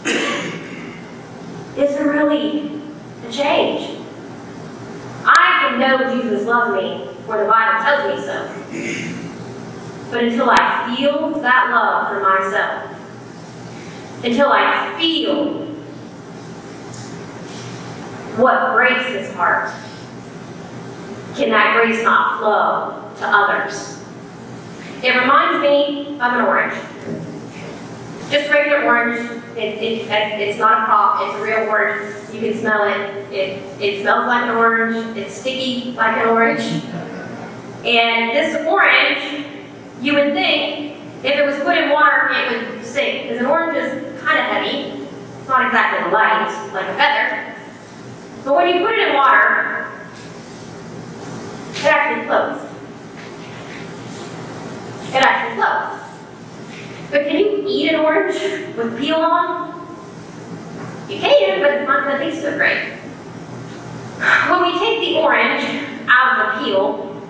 isn't 1.78 2.08
really 2.08 2.82
a 3.28 3.32
change. 3.32 4.02
I 5.26 5.70
can 5.70 5.80
know 5.80 6.22
Jesus 6.22 6.46
loves 6.48 6.82
me, 6.82 7.14
for 7.26 7.38
the 7.38 7.50
Bible 7.50 7.84
tells 7.84 8.16
me 8.16 8.26
so. 8.26 8.38
But 10.10 10.24
until 10.24 10.50
I 10.50 10.96
feel 10.96 11.32
that 11.42 11.70
love 11.70 12.08
for 12.08 12.22
myself, 12.22 12.94
until 14.24 14.52
I 14.52 14.96
feel 14.98 15.66
what 18.38 18.74
breaks 18.74 19.08
his 19.08 19.34
heart, 19.34 19.74
can 21.38 21.52
that 21.52 21.76
grace 21.76 22.04
not 22.04 22.40
flow 22.40 23.14
to 23.20 23.26
others? 23.26 24.04
It 25.04 25.16
reminds 25.16 25.62
me 25.62 26.16
of 26.16 26.34
an 26.34 26.46
orange. 26.46 26.74
Just 28.32 28.52
regular 28.52 28.84
orange. 28.84 29.20
It, 29.56 29.82
it, 29.82 30.10
it's 30.10 30.58
not 30.58 30.82
a 30.82 30.86
prop, 30.86 31.22
it's 31.22 31.36
a 31.40 31.44
real 31.44 31.70
orange. 31.70 32.34
You 32.34 32.40
can 32.40 32.60
smell 32.60 32.84
it. 32.86 33.32
It, 33.32 33.82
it 33.82 34.02
smells 34.02 34.26
like 34.26 34.50
an 34.50 34.56
orange, 34.56 35.16
it's 35.16 35.36
sticky 35.36 35.92
like 35.92 36.18
an 36.18 36.30
orange. 36.30 36.62
And 37.86 38.36
this 38.36 38.66
orange, 38.66 39.46
you 40.02 40.14
would 40.16 40.34
think 40.34 40.98
if 41.24 41.36
it 41.36 41.46
was 41.46 41.56
put 41.64 41.78
in 41.78 41.90
water, 41.92 42.30
it 42.32 42.76
would 42.76 42.86
sink. 42.86 43.24
Because 43.24 43.40
an 43.40 43.46
orange 43.46 43.78
is 43.78 44.22
kind 44.22 44.40
of 44.40 44.46
heavy. 44.46 45.04
It's 45.40 45.48
not 45.48 45.68
exactly 45.68 46.12
light, 46.12 46.72
like 46.74 46.88
a 46.88 46.96
feather. 46.96 47.56
But 48.44 48.56
when 48.56 48.68
you 48.76 48.86
put 48.86 48.94
it 48.94 49.10
in 49.10 49.16
water, 49.16 49.77
it 51.88 51.94
actually 51.94 52.28
floats. 52.28 52.64
It 55.10 55.24
actually 55.24 55.56
floats. 55.56 56.04
But 57.10 57.28
can 57.28 57.40
you 57.40 57.64
eat 57.66 57.94
an 57.94 58.02
orange 58.02 58.36
with 58.76 59.00
peel 59.00 59.16
on? 59.16 59.74
You 61.08 61.20
can, 61.20 61.62
but 61.62 61.72
it's 61.72 61.88
not 61.88 62.04
going 62.04 62.20
to 62.20 62.26
taste 62.26 62.42
so 62.42 62.58
great. 62.58 62.94
When 64.50 64.62
we 64.64 64.78
take 64.78 65.00
the 65.00 65.20
orange 65.20 65.64
out 66.10 66.56
of 66.56 66.60
the 66.60 66.66
peel, 66.66 67.24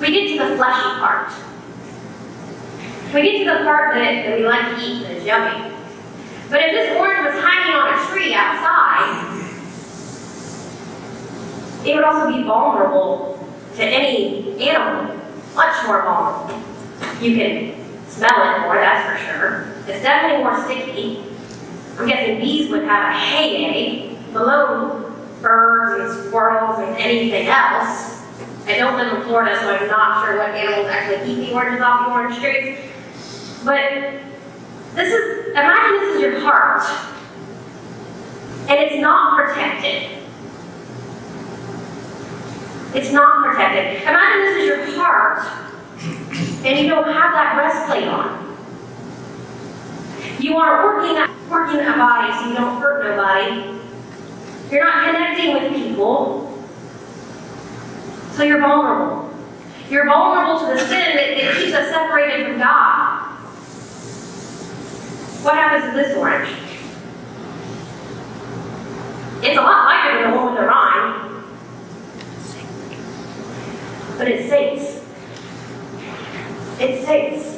we 0.00 0.10
get 0.10 0.28
to 0.32 0.48
the 0.48 0.56
fleshy 0.56 0.98
part. 0.98 1.32
We 3.14 3.22
get 3.22 3.38
to 3.44 3.58
the 3.58 3.64
part 3.64 3.94
that, 3.94 4.26
that 4.26 4.38
we 4.38 4.44
like 4.44 4.76
to 4.76 4.82
eat 4.82 5.06
and 5.06 5.18
is 5.18 5.24
yummy. 5.24 5.72
But 6.50 6.60
if 6.62 6.72
this 6.72 6.96
orange 6.98 7.32
was 7.32 7.44
hanging 7.44 7.74
on 7.74 7.94
a 7.94 8.06
tree 8.08 8.34
outside, 8.34 9.30
it 11.86 11.94
would 11.94 12.04
also 12.04 12.32
be 12.32 12.42
vulnerable 12.42 13.33
to 13.76 13.82
any 13.84 14.68
animal, 14.68 15.16
much 15.54 15.86
more 15.86 16.02
vulnerable. 16.02 16.60
You 17.20 17.36
can 17.36 18.08
smell 18.08 18.54
it 18.54 18.60
more, 18.60 18.76
that's 18.76 19.22
for 19.22 19.32
sure. 19.32 19.74
It's 19.86 20.02
definitely 20.02 20.44
more 20.44 20.64
sticky. 20.64 21.24
I'm 21.98 22.08
guessing 22.08 22.40
bees 22.40 22.70
would 22.70 22.84
have 22.84 23.14
a 23.14 23.18
heyday, 23.18 24.16
below 24.32 25.12
birds 25.42 26.00
and 26.00 26.26
squirrels 26.26 26.78
and 26.78 26.96
anything 26.96 27.46
else. 27.48 28.22
I 28.66 28.78
don't 28.78 28.96
live 28.96 29.12
in 29.12 29.22
Florida, 29.24 29.58
so 29.60 29.74
I'm 29.76 29.88
not 29.88 30.24
sure 30.24 30.38
what 30.38 30.50
animals 30.50 30.86
actually 30.88 31.30
eat 31.30 31.48
the 31.48 31.54
oranges 31.54 31.82
off 31.82 32.06
the 32.06 32.12
orange 32.12 32.38
trees. 32.38 32.78
But 33.64 34.20
this 34.94 35.12
is, 35.12 35.50
imagine 35.50 36.00
this 36.00 36.14
is 36.16 36.20
your 36.22 36.40
heart, 36.40 36.82
and 38.68 38.80
it's 38.80 39.00
not 39.00 39.36
protected. 39.36 40.23
It's 42.94 43.10
not 43.10 43.44
protected. 43.44 44.02
Imagine 44.02 44.42
this 44.42 44.56
is 44.58 44.66
your 44.68 45.02
heart, 45.02 45.44
and 46.64 46.78
you 46.78 46.88
don't 46.88 47.12
have 47.12 47.32
that 47.32 47.54
breastplate 47.56 48.06
on. 48.06 48.44
You 50.38 50.56
aren't 50.56 50.84
working 50.84 51.16
working 51.50 51.80
a 51.80 51.96
body 51.96 52.32
so 52.32 52.48
you 52.50 52.54
don't 52.54 52.80
hurt 52.80 53.04
nobody. 53.04 53.80
You're 54.70 54.84
not 54.84 55.06
connecting 55.06 55.54
with 55.54 55.72
people. 55.72 56.64
So 58.32 58.44
you're 58.44 58.60
vulnerable. 58.60 59.30
You're 59.90 60.06
vulnerable 60.06 60.60
to 60.60 60.66
the 60.74 60.78
sin 60.78 61.16
that, 61.16 61.36
that 61.36 61.56
keeps 61.56 61.74
us 61.74 61.88
separated 61.88 62.46
from 62.46 62.58
God. 62.58 63.22
What 65.42 65.54
happens 65.54 65.92
to 65.92 65.96
this 65.96 66.16
orange? 66.16 66.48
It's 69.42 69.58
a 69.58 69.62
lot 69.62 69.84
lighter 69.84 70.22
than 70.22 70.30
the 70.30 70.36
one 70.36 70.46
with 70.46 70.60
the 70.60 70.66
rind. 70.66 70.83
But 74.16 74.28
it 74.28 74.48
sinks. 74.48 75.04
It 76.80 77.04
sinks. 77.04 77.54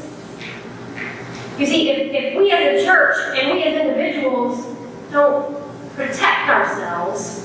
You 1.58 1.66
see, 1.66 1.90
if, 1.90 2.12
if 2.12 2.36
we 2.38 2.50
as 2.52 2.82
a 2.82 2.84
church 2.84 3.16
and 3.38 3.52
we 3.52 3.62
as 3.62 3.80
individuals 3.80 4.66
don't 5.10 5.56
protect 5.94 6.48
ourselves 6.48 7.42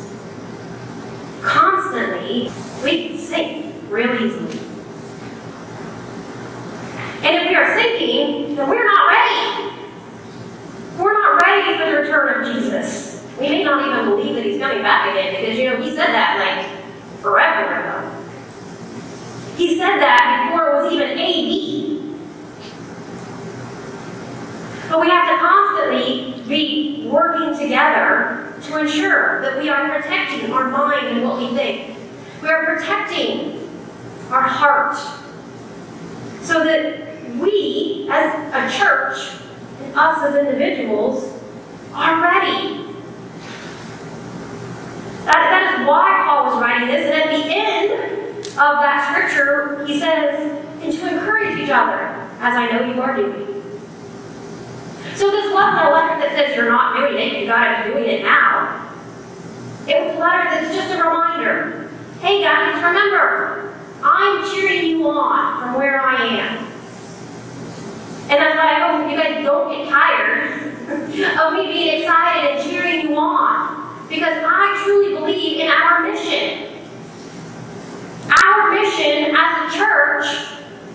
constantly, 1.41 2.51
we 2.83 3.07
can 3.07 3.17
sink 3.17 3.75
real 3.89 4.13
easily. 4.13 4.59
And 7.23 7.35
if 7.35 7.47
we 7.49 7.55
are 7.55 7.77
sinking, 7.77 8.55
then 8.55 8.69
we're 8.69 8.83
not 8.83 9.07
ready. 9.07 9.77
We're 10.97 11.13
not 11.13 11.41
ready 11.41 11.77
for 11.77 11.85
the 11.85 11.97
return 12.01 12.41
of 12.41 12.53
Jesus. 12.53 13.25
We 13.39 13.49
may 13.49 13.63
not 13.63 13.87
even 13.87 14.05
believe 14.05 14.35
that 14.35 14.43
he's 14.43 14.59
coming 14.59 14.81
back 14.81 15.11
again 15.11 15.39
because, 15.39 15.57
you 15.57 15.69
know, 15.69 15.81
he 15.81 15.89
said 15.91 16.07
that 16.07 16.37
like 16.39 17.21
forever. 17.21 17.80
He 19.57 19.77
said 19.77 19.99
that 19.99 20.49
before 20.49 20.69
it 20.69 20.83
was 20.83 20.93
even 20.93 21.09
AD. 21.17 21.71
But 24.89 24.99
we 24.99 25.09
have 25.09 25.29
to 25.29 25.37
constantly 25.37 26.43
be 26.47 27.07
working 27.09 27.57
together 27.57 28.55
to 28.63 28.79
ensure 28.79 29.41
that 29.41 29.57
we 29.57 29.69
are 29.69 29.89
protecting 29.89 30.51
our 30.51 30.69
mind 30.69 31.07
and 31.07 31.23
what 31.23 31.37
we 31.37 31.55
think. 31.55 31.97
We 32.41 32.49
are 32.49 32.65
protecting 32.65 33.69
our 34.29 34.41
heart 34.41 34.97
so 36.41 36.63
that 36.63 37.35
we, 37.35 38.07
as 38.11 38.33
a 38.53 38.77
church, 38.77 39.41
and 39.81 39.95
us 39.95 40.23
as 40.23 40.35
individuals, 40.35 41.39
are 41.93 42.21
ready. 42.21 42.85
That, 45.25 45.49
that 45.51 45.79
is 45.79 45.87
why 45.87 46.23
Paul 46.25 46.45
was 46.45 46.61
writing 46.61 46.87
this, 46.87 47.13
and 47.13 47.21
at 47.21 47.29
the 47.29 47.43
end 47.47 48.47
of 48.47 48.81
that 48.81 49.00
he 49.85 49.99
says, 49.99 50.65
and 50.81 50.93
to 50.93 51.07
encourage 51.07 51.59
each 51.59 51.69
other, 51.69 51.99
as 52.39 52.55
I 52.55 52.71
know 52.71 52.93
you 52.93 53.01
are 53.01 53.15
doing. 53.15 53.47
So 55.15 55.29
this 55.29 55.53
wasn't 55.53 55.85
a 55.85 55.91
letter 55.91 56.19
that 56.19 56.33
says 56.35 56.55
you're 56.55 56.69
not 56.69 56.97
doing 56.97 57.17
it, 57.17 57.39
you 57.39 57.45
gotta 57.45 57.87
be 57.87 57.93
doing 57.93 58.09
it 58.09 58.23
now. 58.23 58.89
It 59.87 60.05
was 60.05 60.15
a 60.15 60.19
letter 60.19 60.43
that's 60.49 60.75
just 60.75 60.93
a 60.93 61.03
reminder. 61.03 61.91
Hey 62.21 62.41
guys, 62.41 62.75
remember, 62.83 63.77
I'm 64.03 64.43
cheering 64.51 64.85
you 64.85 65.07
on 65.09 65.61
from 65.61 65.75
where 65.75 66.01
I 66.01 66.15
am. 66.15 66.57
And 68.29 68.39
that's 68.39 68.55
why 68.55 68.75
I 68.75 68.97
hope 68.97 69.11
you 69.11 69.17
guys 69.17 69.43
don't 69.43 69.71
get 69.71 69.89
tired 69.89 70.71
of 71.39 71.53
me 71.53 71.65
being 71.71 72.01
excited 72.01 72.51
and 72.51 72.69
cheering 72.69 73.01
you 73.01 73.15
on. 73.17 74.07
Because 74.07 74.43
I 74.45 74.81
truly 74.83 75.15
believe 75.15 75.59
in 75.59 75.67
our 75.67 76.03
mission. 76.03 76.70
Our 78.31 78.71
mission 78.71 79.35
as 79.35 79.73
a 79.73 79.77
church 79.77 80.25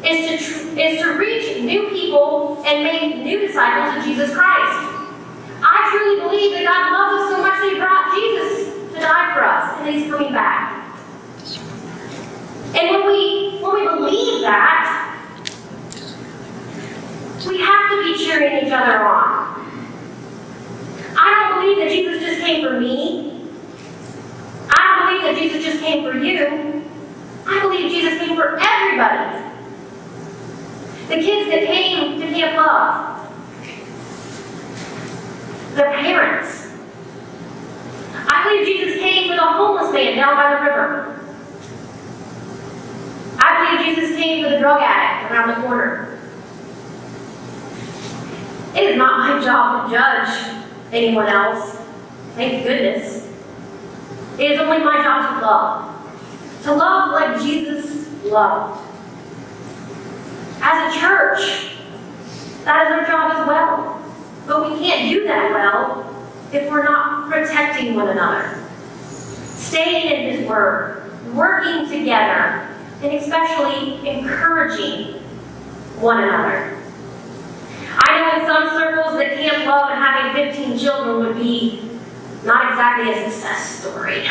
is 0.04 0.26
to, 0.28 0.80
is 0.80 1.02
to 1.02 1.18
reach 1.18 1.62
new 1.62 1.88
people 1.90 2.62
and 2.66 2.84
make 2.84 3.24
new 3.24 3.46
disciples 3.46 3.98
of 3.98 4.04
Jesus 4.04 4.34
Christ. 4.34 4.92
I 5.62 5.88
truly 5.90 6.20
believe 6.22 6.52
that 6.52 6.64
God 6.64 6.92
loves 6.92 7.22
us 7.22 7.36
so 7.36 7.42
much 7.42 7.60
that 7.60 7.72
He 7.72 7.78
brought 7.78 8.14
Jesus 8.14 8.94
to 8.94 9.00
die 9.00 9.34
for 9.34 9.44
us, 9.44 9.80
and 9.80 9.94
He's 9.94 10.10
coming 10.10 10.32
back. 10.32 10.84
And 12.74 12.90
when 12.90 13.06
we 13.06 13.58
when 13.62 13.74
we 13.74 13.84
believe 13.86 14.42
that, 14.42 15.16
we 17.48 17.60
have 17.60 17.90
to 17.90 18.04
be 18.04 18.24
cheering 18.24 18.66
each 18.66 18.72
other 18.72 19.04
on. 19.04 19.56
I 21.18 21.49
don't 21.49 21.60
believe 21.60 21.78
that 21.78 21.90
Jesus 21.90 22.22
just 22.22 22.40
came 22.40 22.66
for 22.66 22.78
me. 22.78 23.49
I 24.70 24.99
don't 24.99 25.06
believe 25.08 25.22
that 25.34 25.42
Jesus 25.42 25.64
just 25.64 25.82
came 25.82 26.04
for 26.04 26.18
you. 26.18 26.85
I 27.49 27.61
believe 27.63 27.91
Jesus 27.91 28.19
came 28.19 28.37
for 28.37 28.59
everybody. 28.61 29.45
The 31.09 31.15
kids 31.15 31.50
that 31.50 31.65
came 31.67 32.21
to 32.21 32.26
Camp 32.26 32.56
Love. 32.56 33.30
The 35.76 35.82
parents. 35.82 36.73
I 38.28 38.43
believe 38.45 38.67
Jesus 38.67 39.00
came 39.00 39.28
for 39.28 39.37
the 39.37 39.43
homeless 39.43 39.93
man 39.93 40.17
down 40.17 40.35
by 40.35 40.56
the 40.56 40.63
river. 40.63 41.25
I 43.39 43.76
believe 43.76 43.95
Jesus 43.95 44.17
came 44.17 44.43
for 44.43 44.50
the 44.50 44.59
drug 44.59 44.80
addict 44.82 45.30
around 45.30 45.49
the 45.49 45.67
corner. 45.67 46.19
It 48.75 48.82
is 48.91 48.97
not 48.97 49.21
my 49.21 49.45
job 49.45 49.89
to 49.89 49.97
judge 49.97 50.65
anyone 50.93 51.28
else. 51.28 51.80
Thank 52.35 52.65
goodness. 52.65 53.26
It 54.39 54.50
is 54.50 54.61
only 54.61 54.78
my 54.78 55.02
job 55.02 55.41
to 55.41 55.47
love. 55.47 55.96
To 56.66 56.74
love 56.74 57.12
like 57.12 57.40
Jesus 57.42 58.08
loved. 58.24 58.84
As 60.60 60.92
a 60.92 60.98
church, 60.98 61.76
that 62.64 62.86
is 62.86 62.92
our 62.92 63.06
job 63.06 63.36
as 63.36 63.46
well. 63.46 64.02
But 64.48 64.68
we 64.68 64.78
can't 64.80 65.08
do 65.08 65.22
that 65.28 65.52
well 65.52 66.26
if 66.52 66.68
we're 66.68 66.82
not 66.82 67.30
protecting 67.30 67.94
one 67.94 68.08
another. 68.08 68.60
Staying 69.52 70.10
in 70.10 70.38
His 70.38 70.48
Word, 70.48 71.08
working 71.32 71.88
together, 71.88 72.68
and 73.00 73.12
especially 73.12 74.08
encouraging 74.08 75.22
one 76.00 76.24
another. 76.24 76.76
I 77.96 78.20
know 78.20 78.40
in 78.40 78.46
some 78.48 78.76
circles 78.76 79.16
that 79.18 79.36
Camp 79.36 79.66
Love 79.66 79.90
and 79.92 80.02
having 80.02 80.52
15 80.52 80.78
children 80.80 81.18
would 81.18 81.36
be 81.36 81.88
not 82.42 82.72
exactly 82.72 83.12
a 83.12 83.30
success 83.30 83.82
story. 83.82 84.26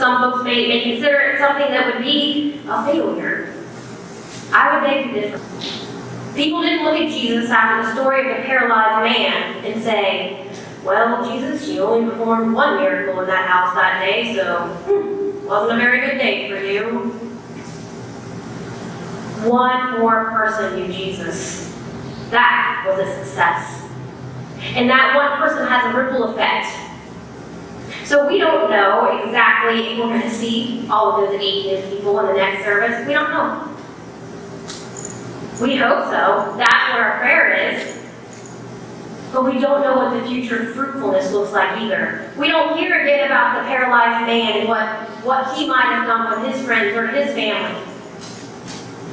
Some 0.00 0.32
folks 0.32 0.44
may, 0.44 0.66
may 0.66 0.80
consider 0.80 1.20
it 1.20 1.38
something 1.38 1.70
that 1.72 1.94
would 1.94 2.02
be 2.02 2.62
a 2.66 2.82
failure. 2.86 3.52
I 4.50 4.72
would 4.72 4.86
beg 4.86 5.12
to 5.12 5.20
differ. 5.20 6.34
People 6.34 6.62
didn't 6.62 6.86
look 6.86 6.98
at 6.98 7.10
Jesus 7.10 7.50
after 7.50 7.86
the 7.86 7.92
story 7.92 8.20
of 8.20 8.38
the 8.38 8.42
paralyzed 8.44 9.04
man 9.04 9.62
and 9.62 9.82
say, 9.82 10.50
Well, 10.82 11.30
Jesus, 11.30 11.68
you 11.68 11.82
only 11.82 12.10
performed 12.12 12.54
one 12.54 12.78
miracle 12.78 13.20
in 13.20 13.26
that 13.26 13.46
house 13.46 13.74
that 13.74 14.00
day, 14.00 14.34
so 14.34 14.68
hmm, 14.86 15.46
wasn't 15.46 15.78
a 15.78 15.84
very 15.84 16.00
good 16.00 16.16
day 16.16 16.48
for 16.48 16.56
you. 16.56 17.10
One 19.50 20.00
more 20.00 20.30
person 20.30 20.76
knew 20.76 20.90
Jesus. 20.90 21.78
That 22.30 22.86
was 22.88 23.06
a 23.06 23.22
success. 23.22 23.86
And 24.60 24.88
that 24.88 25.14
one 25.14 25.46
person 25.46 25.68
has 25.68 25.94
a 25.94 25.98
ripple 25.98 26.24
effect. 26.30 26.89
So 28.04 28.26
we 28.26 28.38
don't 28.38 28.70
know 28.70 29.22
exactly 29.24 29.92
if 29.92 29.98
we're 29.98 30.06
going 30.06 30.22
to 30.22 30.30
see 30.30 30.86
all 30.90 31.12
of 31.12 31.30
those 31.30 31.40
18 31.40 31.90
people 31.90 32.18
in 32.20 32.26
the 32.26 32.34
next 32.34 32.64
service. 32.64 33.06
We 33.06 33.12
don't 33.12 33.30
know. 33.30 33.66
We 35.60 35.76
hope 35.76 36.04
so. 36.04 36.56
That's 36.56 36.92
what 36.92 37.00
our 37.00 37.18
prayer 37.18 37.52
is. 37.54 38.00
But 39.32 39.44
we 39.44 39.60
don't 39.60 39.82
know 39.82 39.96
what 39.96 40.20
the 40.20 40.26
future 40.28 40.72
fruitfulness 40.72 41.30
looks 41.32 41.52
like 41.52 41.78
either. 41.78 42.32
We 42.36 42.48
don't 42.48 42.76
hear 42.76 43.02
again 43.02 43.26
about 43.26 43.62
the 43.62 43.68
paralyzed 43.68 44.26
man 44.26 44.60
and 44.60 44.68
what, 44.68 44.88
what 45.24 45.56
he 45.56 45.68
might 45.68 45.84
have 45.84 46.06
done 46.06 46.42
with 46.42 46.52
his 46.52 46.64
friends 46.64 46.96
or 46.96 47.06
his 47.06 47.32
family. 47.34 47.80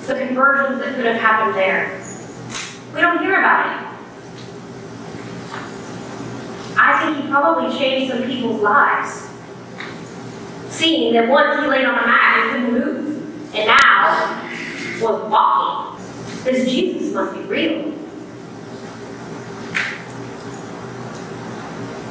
The 0.08 0.26
conversions 0.26 0.80
that 0.80 0.96
could 0.96 1.06
have 1.06 1.22
happened 1.22 1.56
there. 1.56 2.02
We 2.96 3.02
don't 3.02 3.20
hear 3.20 3.38
about 3.40 3.84
it. 3.84 3.87
I 6.80 7.04
think 7.04 7.26
he 7.26 7.32
probably 7.32 7.78
changed 7.78 8.14
some 8.14 8.24
people's 8.24 8.62
lives. 8.62 9.28
Seeing 10.70 11.14
that 11.14 11.28
once 11.28 11.60
he 11.60 11.68
laid 11.68 11.86
on 11.86 11.98
a 11.98 12.08
mat, 12.08 12.44
he 12.44 12.52
couldn't 12.52 12.74
move, 12.74 13.56
and 13.56 13.68
now 13.68 14.50
was 15.02 15.32
walking. 15.32 16.06
This 16.44 16.70
Jesus 16.70 17.14
must 17.14 17.34
be 17.34 17.42
real. 17.42 17.94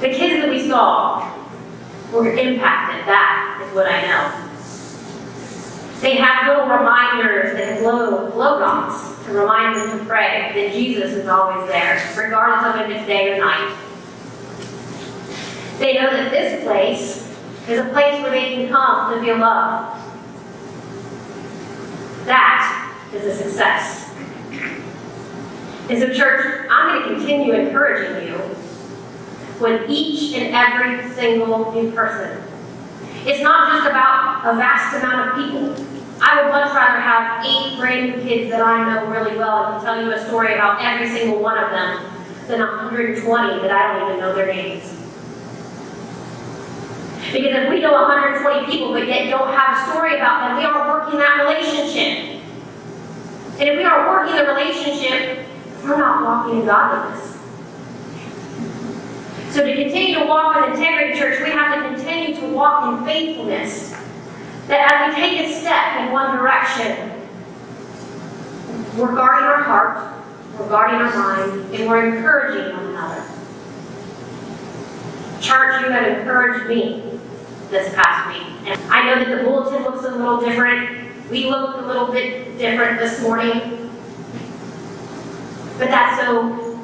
The 0.01 0.09
kids 0.09 0.43
that 0.43 0.51
we 0.51 0.69
saw 0.69 1.33
were 2.13 2.29
impacted. 2.37 3.07
That 3.07 3.65
is 3.67 3.75
what 3.75 3.87
I 3.87 4.03
know. 4.03 4.43
They 6.01 6.17
have 6.17 6.47
little 6.49 6.67
reminders 6.67 7.57
that 7.57 7.81
glow, 7.81 8.31
glow 8.31 8.59
to 9.27 9.33
remind 9.33 9.77
them 9.77 9.99
to 9.99 10.05
pray 10.05 10.53
that 10.55 10.73
Jesus 10.73 11.13
is 11.13 11.27
always 11.27 11.67
there, 11.69 12.01
regardless 12.17 12.75
of 12.75 12.91
if 12.91 12.97
it's 12.97 13.07
day 13.07 13.33
or 13.33 13.39
night. 13.39 13.75
They 15.79 15.95
know 15.95 16.11
that 16.11 16.31
this 16.31 16.65
place 16.65 17.27
is 17.69 17.81
a 17.81 17.91
place 17.91 18.23
where 18.23 18.31
they 18.31 18.55
can 18.55 18.69
come 18.69 19.13
to 19.13 19.21
feel 19.21 19.39
love. 19.39 20.03
That 22.25 22.95
is 23.13 23.25
a 23.25 23.37
success. 23.37 24.11
And 25.89 25.99
so, 26.01 26.13
church, 26.13 26.67
I'm 26.71 26.99
going 26.99 27.09
to 27.09 27.17
continue 27.17 27.53
encouraging 27.53 28.27
you 28.27 28.39
with 29.61 29.89
each 29.89 30.35
and 30.35 30.55
every 30.55 31.09
single 31.11 31.73
new 31.73 31.93
person. 31.93 32.43
It's 33.27 33.43
not 33.43 33.73
just 33.73 33.89
about 33.89 34.47
a 34.47 34.57
vast 34.57 34.97
amount 34.97 35.29
of 35.29 35.35
people. 35.37 35.87
I 36.21 36.43
would 36.43 36.51
much 36.51 36.75
rather 36.75 37.01
have 37.01 37.45
eight 37.45 37.77
brand 37.79 38.17
new 38.17 38.23
kids 38.23 38.51
that 38.51 38.63
I 38.63 38.95
know 38.95 39.11
really 39.11 39.37
well 39.37 39.75
and 39.75 39.85
tell 39.85 40.03
you 40.03 40.11
a 40.13 40.27
story 40.27 40.55
about 40.55 40.83
every 40.83 41.09
single 41.09 41.43
one 41.43 41.63
of 41.63 41.71
them 41.71 42.11
than 42.49 42.61
120 42.61 43.61
that 43.61 43.71
I 43.71 43.99
don't 43.99 44.09
even 44.09 44.21
know 44.21 44.35
their 44.35 44.47
names. 44.47 44.96
Because 47.33 47.65
if 47.65 47.71
we 47.71 47.81
know 47.81 47.93
120 47.93 48.67
people 48.71 48.93
but 48.93 49.07
yet 49.07 49.29
don't 49.31 49.53
have 49.53 49.77
a 49.77 49.91
story 49.91 50.17
about 50.17 50.49
them, 50.49 50.59
we 50.59 50.65
aren't 50.65 50.89
working 50.89 51.19
that 51.19 51.43
relationship. 51.43 52.43
And 53.59 53.69
if 53.69 53.77
we 53.77 53.85
aren't 53.85 54.09
working 54.09 54.37
the 54.37 54.45
relationship, 54.45 55.47
we're 55.83 55.97
not 55.97 56.23
walking 56.23 56.61
in 56.61 56.67
godliness. 56.67 57.37
So 59.51 59.65
to 59.65 59.75
continue 59.75 60.19
to 60.19 60.27
walk 60.27 60.57
with 60.57 60.75
integrity, 60.75 61.19
church, 61.19 61.41
we 61.43 61.51
have 61.51 61.75
to 61.75 61.95
continue 61.95 62.39
to 62.41 62.47
walk 62.55 62.93
in 62.93 63.07
faithfulness. 63.07 63.93
That 64.69 64.93
as 64.93 65.15
we 65.15 65.21
take 65.21 65.47
a 65.47 65.53
step 65.53 66.01
in 66.01 66.13
one 66.13 66.37
direction, 66.37 67.13
we're 68.99 69.15
guarding 69.15 69.49
our 69.49 69.63
heart, 69.63 70.23
we're 70.59 70.69
guarding 70.69 71.01
our 71.01 71.15
mind, 71.17 71.75
and 71.75 71.89
we're 71.89 72.17
encouraging 72.17 72.77
one 72.77 72.87
another. 72.87 73.25
Church, 75.41 75.83
you 75.83 75.91
have 75.91 76.19
encouraged 76.19 76.69
me 76.69 77.16
this 77.71 77.95
past 77.95 78.29
week. 78.29 78.69
And 78.69 78.81
I 78.93 79.05
know 79.05 79.25
that 79.25 79.37
the 79.37 79.45
bulletin 79.45 79.83
looks 79.83 80.05
a 80.05 80.11
little 80.11 80.41
different. 80.41 81.31
We 81.31 81.51
looked 81.51 81.79
a 81.79 81.87
little 81.87 82.13
bit 82.13 82.59
different 82.59 82.99
this 82.99 83.21
morning. 83.23 83.91
But 85.79 85.89
that's 85.89 86.21
so 86.21 86.77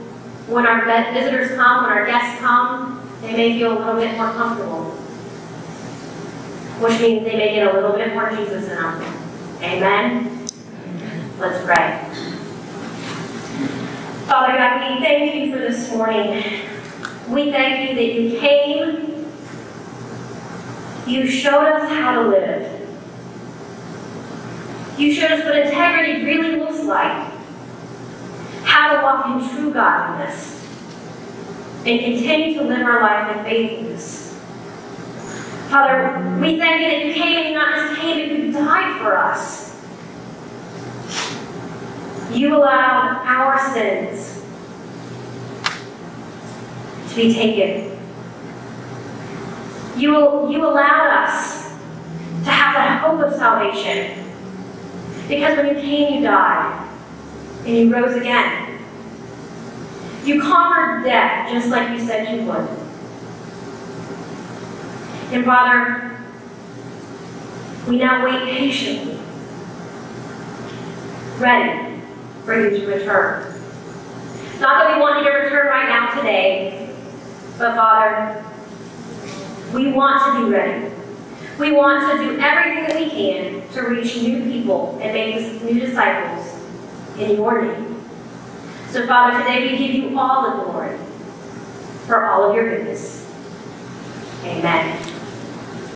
when 0.48 0.66
our 0.66 0.84
visitors 1.12 1.56
come, 1.56 1.84
when 1.84 1.92
our 1.92 2.06
guests 2.06 2.40
come, 2.40 3.08
they 3.22 3.32
may 3.32 3.58
feel 3.58 3.72
a 3.72 3.78
little 3.78 4.00
bit 4.00 4.16
more 4.16 4.32
comfortable. 4.32 4.84
Which 6.80 7.00
means 7.00 7.24
they 7.24 7.36
may 7.36 7.54
get 7.54 7.68
a 7.68 7.72
little 7.72 7.92
bit 7.92 8.12
more 8.12 8.30
Jesus 8.30 8.68
in 8.68 8.74
them. 8.74 9.02
Amen? 9.62 10.46
Let's 11.38 11.64
pray. 11.64 12.08
Father 14.26 14.58
God, 14.58 14.94
we 14.94 15.00
thank 15.00 15.34
you 15.34 15.52
for 15.52 15.58
this 15.58 15.90
morning. 15.92 16.42
We 17.28 17.50
thank 17.52 17.88
you 17.88 17.94
that 17.94 18.14
you 18.14 18.40
came, 18.40 19.11
you 21.06 21.26
showed 21.26 21.66
us 21.66 21.88
how 21.88 22.22
to 22.22 22.28
live. 22.28 22.80
You 24.98 25.12
showed 25.12 25.32
us 25.32 25.44
what 25.44 25.56
integrity 25.56 26.24
really 26.24 26.56
looks 26.56 26.84
like, 26.84 27.32
how 28.64 28.96
to 28.96 29.02
walk 29.02 29.26
in 29.26 29.56
true 29.56 29.72
godliness, 29.72 30.60
and 31.84 32.00
continue 32.00 32.54
to 32.58 32.64
live 32.64 32.86
our 32.86 33.00
life 33.00 33.36
in 33.36 33.44
faithfulness. 33.44 34.40
Father, 35.68 36.38
we 36.40 36.58
thank 36.58 36.82
you 36.82 36.88
that 36.90 37.06
you 37.06 37.14
came 37.14 37.36
and 37.38 37.48
you 37.48 37.54
not 37.54 37.74
just 37.74 38.00
came, 38.00 38.28
but 38.28 38.38
you 38.38 38.52
died 38.52 39.00
for 39.00 39.16
us. 39.16 39.72
You 42.30 42.56
allowed 42.56 43.26
our 43.26 43.58
sins 43.72 44.44
to 47.08 47.16
be 47.16 47.34
taken. 47.34 47.98
You, 49.96 50.50
you 50.50 50.64
allowed 50.66 51.24
us 51.24 51.70
to 52.44 52.50
have 52.50 52.74
that 52.74 53.02
hope 53.04 53.20
of 53.20 53.34
salvation. 53.34 54.24
Because 55.28 55.56
when 55.56 55.74
you 55.74 55.80
came, 55.80 56.14
you 56.14 56.22
died. 56.22 56.88
And 57.64 57.76
you 57.76 57.94
rose 57.94 58.16
again. 58.16 58.78
You 60.24 60.40
conquered 60.40 61.04
death 61.04 61.50
just 61.52 61.68
like 61.68 61.90
you 61.90 62.04
said 62.04 62.36
you 62.36 62.46
would. 62.46 62.68
And 65.32 65.44
Father, 65.44 66.16
we 67.88 67.98
now 67.98 68.24
wait 68.24 68.44
patiently, 68.44 69.18
ready 71.38 72.00
for 72.44 72.60
you 72.60 72.70
to 72.70 72.86
return. 72.86 73.60
Not 74.60 74.78
that 74.78 74.94
we 74.94 75.00
want 75.00 75.24
you 75.24 75.30
to 75.30 75.36
return 75.38 75.66
right 75.66 75.88
now 75.88 76.14
today, 76.14 76.94
but 77.58 77.74
Father, 77.74 78.44
we 79.72 79.92
want 79.92 80.22
to 80.24 80.44
be 80.44 80.52
ready. 80.52 80.92
We 81.58 81.72
want 81.72 82.10
to 82.10 82.18
do 82.18 82.38
everything 82.40 82.84
that 82.84 82.96
we 82.96 83.10
can 83.10 83.68
to 83.72 83.82
reach 83.82 84.16
new 84.16 84.44
people 84.44 84.98
and 85.02 85.12
make 85.12 85.62
new 85.62 85.80
disciples 85.80 86.58
in 87.18 87.36
your 87.36 87.62
name. 87.62 88.04
So, 88.90 89.06
Father, 89.06 89.38
today 89.38 89.70
we 89.70 89.78
give 89.78 89.94
you 89.94 90.18
all 90.18 90.42
the 90.50 90.64
glory 90.64 90.98
for 92.06 92.26
all 92.26 92.48
of 92.50 92.54
your 92.54 92.68
goodness. 92.68 93.26
Amen. 94.44 95.11